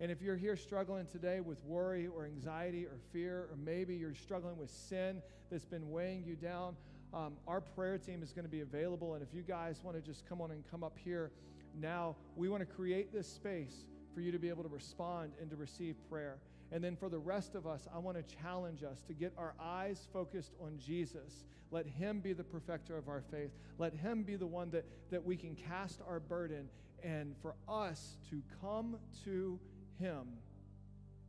And 0.00 0.12
if 0.12 0.22
you're 0.22 0.36
here 0.36 0.54
struggling 0.54 1.06
today 1.06 1.40
with 1.40 1.58
worry 1.64 2.06
or 2.06 2.26
anxiety 2.26 2.84
or 2.84 2.98
fear, 3.12 3.48
or 3.50 3.56
maybe 3.64 3.96
you're 3.96 4.14
struggling 4.14 4.56
with 4.56 4.70
sin 4.70 5.20
that's 5.50 5.64
been 5.64 5.90
weighing 5.90 6.22
you 6.24 6.36
down, 6.36 6.76
um, 7.12 7.32
our 7.48 7.60
prayer 7.60 7.98
team 7.98 8.22
is 8.22 8.32
going 8.32 8.44
to 8.44 8.50
be 8.50 8.60
available. 8.60 9.14
And 9.14 9.22
if 9.22 9.34
you 9.34 9.42
guys 9.42 9.80
want 9.82 9.96
to 9.96 10.02
just 10.02 10.28
come 10.28 10.40
on 10.40 10.52
and 10.52 10.62
come 10.70 10.84
up 10.84 10.96
here 11.02 11.32
now, 11.80 12.16
we 12.36 12.48
want 12.48 12.60
to 12.60 12.66
create 12.66 13.12
this 13.12 13.26
space 13.26 13.86
for 14.14 14.20
you 14.20 14.32
to 14.32 14.38
be 14.38 14.48
able 14.48 14.62
to 14.62 14.68
respond 14.68 15.32
and 15.40 15.50
to 15.50 15.56
receive 15.56 15.96
prayer. 16.10 16.38
And 16.70 16.84
then 16.84 16.96
for 16.96 17.08
the 17.08 17.18
rest 17.18 17.54
of 17.54 17.66
us, 17.66 17.86
I 17.94 17.98
want 17.98 18.16
to 18.16 18.36
challenge 18.42 18.82
us 18.82 19.00
to 19.06 19.14
get 19.14 19.32
our 19.38 19.54
eyes 19.60 20.06
focused 20.12 20.52
on 20.60 20.78
Jesus. 20.78 21.44
Let 21.70 21.86
Him 21.86 22.20
be 22.20 22.32
the 22.32 22.44
perfecter 22.44 22.96
of 22.96 23.08
our 23.08 23.22
faith. 23.30 23.50
Let 23.78 23.94
Him 23.94 24.22
be 24.22 24.36
the 24.36 24.46
one 24.46 24.70
that, 24.70 24.84
that 25.10 25.24
we 25.24 25.36
can 25.36 25.54
cast 25.54 26.00
our 26.06 26.20
burden 26.20 26.68
and 27.02 27.34
for 27.40 27.54
us 27.68 28.16
to 28.30 28.42
come 28.60 28.98
to 29.24 29.58
Him 29.98 30.26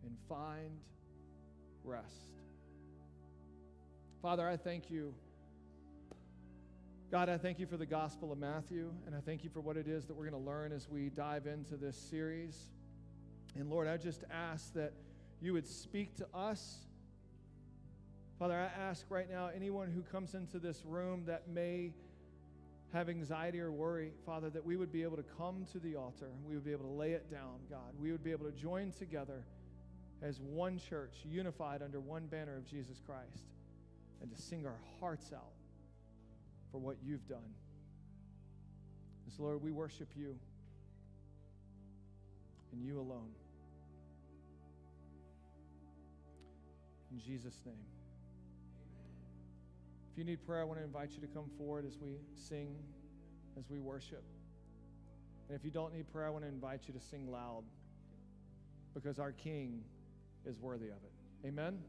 and 0.04 0.18
find 0.28 0.80
rest. 1.84 2.34
Father, 4.22 4.48
I 4.48 4.58
thank 4.58 4.90
you. 4.90 5.14
God, 7.12 7.28
I 7.28 7.40
thank 7.40 7.58
you 7.58 7.66
for 7.66 7.76
the 7.76 7.88
Gospel 7.88 8.32
of 8.32 8.38
Matthew, 8.38 8.92
and 9.08 9.16
I 9.16 9.20
thank 9.20 9.44
you 9.44 9.50
for 9.50 9.62
what 9.62 9.78
it 9.78 9.88
is 9.88 10.06
that 10.06 10.14
we're 10.14 10.30
going 10.30 10.44
to 10.44 10.48
learn 10.48 10.72
as 10.72 10.88
we 10.88 11.10
dive 11.10 11.48
into 11.48 11.76
this 11.76 11.98
series. 11.98 12.70
And 13.56 13.68
Lord, 13.68 13.88
I 13.88 13.98
just 13.98 14.26
ask 14.32 14.72
that 14.76 14.94
you 15.42 15.54
would 15.54 15.66
speak 15.66 16.16
to 16.18 16.28
us. 16.36 16.86
Father, 18.38 18.54
I 18.54 18.80
ask 18.80 19.08
right 19.10 19.28
now 19.28 19.50
anyone 19.56 19.90
who 19.90 20.04
comes 20.04 20.36
into 20.36 20.60
this 20.60 20.84
room 20.86 21.24
that 21.26 21.50
may 21.50 21.94
have 22.94 23.10
anxiety 23.10 23.60
or 23.60 23.72
worry, 23.72 24.12
Father, 24.24 24.52
that 24.52 24.64
we 24.64 24.76
would 24.76 24.92
be 24.92 25.02
able 25.02 25.18
to 25.18 25.26
come 25.36 25.66
to 25.72 25.80
the 25.80 25.96
altar. 25.96 26.30
We 26.48 26.54
would 26.54 26.66
be 26.66 26.74
able 26.74 26.86
to 26.86 26.94
lay 26.94 27.14
it 27.14 27.32
down, 27.32 27.56
God. 27.72 27.92
We 28.00 28.12
would 28.12 28.24
be 28.24 28.32
able 28.32 28.46
to 28.46 28.52
join 28.52 28.92
together 28.92 29.46
as 30.22 30.40
one 30.40 30.78
church, 30.78 31.16
unified 31.26 31.82
under 31.82 32.00
one 32.00 32.28
banner 32.28 32.56
of 32.56 32.70
Jesus 32.70 33.02
Christ, 33.04 33.48
and 34.22 34.30
to 34.30 34.40
sing 34.40 34.68
our 34.68 34.78
hearts 35.00 35.34
out 35.34 35.54
for 36.72 36.78
what 36.78 36.98
you've 37.04 37.28
done. 37.28 37.54
And 39.26 39.34
so, 39.36 39.44
Lord, 39.44 39.62
we 39.62 39.72
worship 39.72 40.10
you 40.16 40.36
and 42.72 42.84
you 42.84 43.00
alone. 43.00 43.30
In 47.12 47.20
Jesus' 47.20 47.62
name. 47.66 47.76
If 50.12 50.18
you 50.18 50.24
need 50.24 50.46
prayer, 50.46 50.62
I 50.62 50.64
want 50.64 50.80
to 50.80 50.84
invite 50.84 51.12
you 51.12 51.22
to 51.22 51.28
come 51.28 51.46
forward 51.58 51.86
as 51.86 51.98
we 52.00 52.18
sing, 52.36 52.76
as 53.58 53.70
we 53.70 53.80
worship. 53.80 54.24
And 55.48 55.58
if 55.58 55.66
you 55.66 55.72
don't 55.72 55.94
need 55.94 56.12
prayer, 56.12 56.28
I 56.28 56.30
want 56.30 56.44
to 56.44 56.50
invite 56.50 56.82
you 56.88 56.94
to 56.94 57.00
sing 57.00 57.32
loud 57.32 57.64
because 58.94 59.18
our 59.18 59.32
King 59.32 59.82
is 60.46 60.60
worthy 60.60 60.88
of 60.88 60.98
it. 61.04 61.48
Amen. 61.48 61.80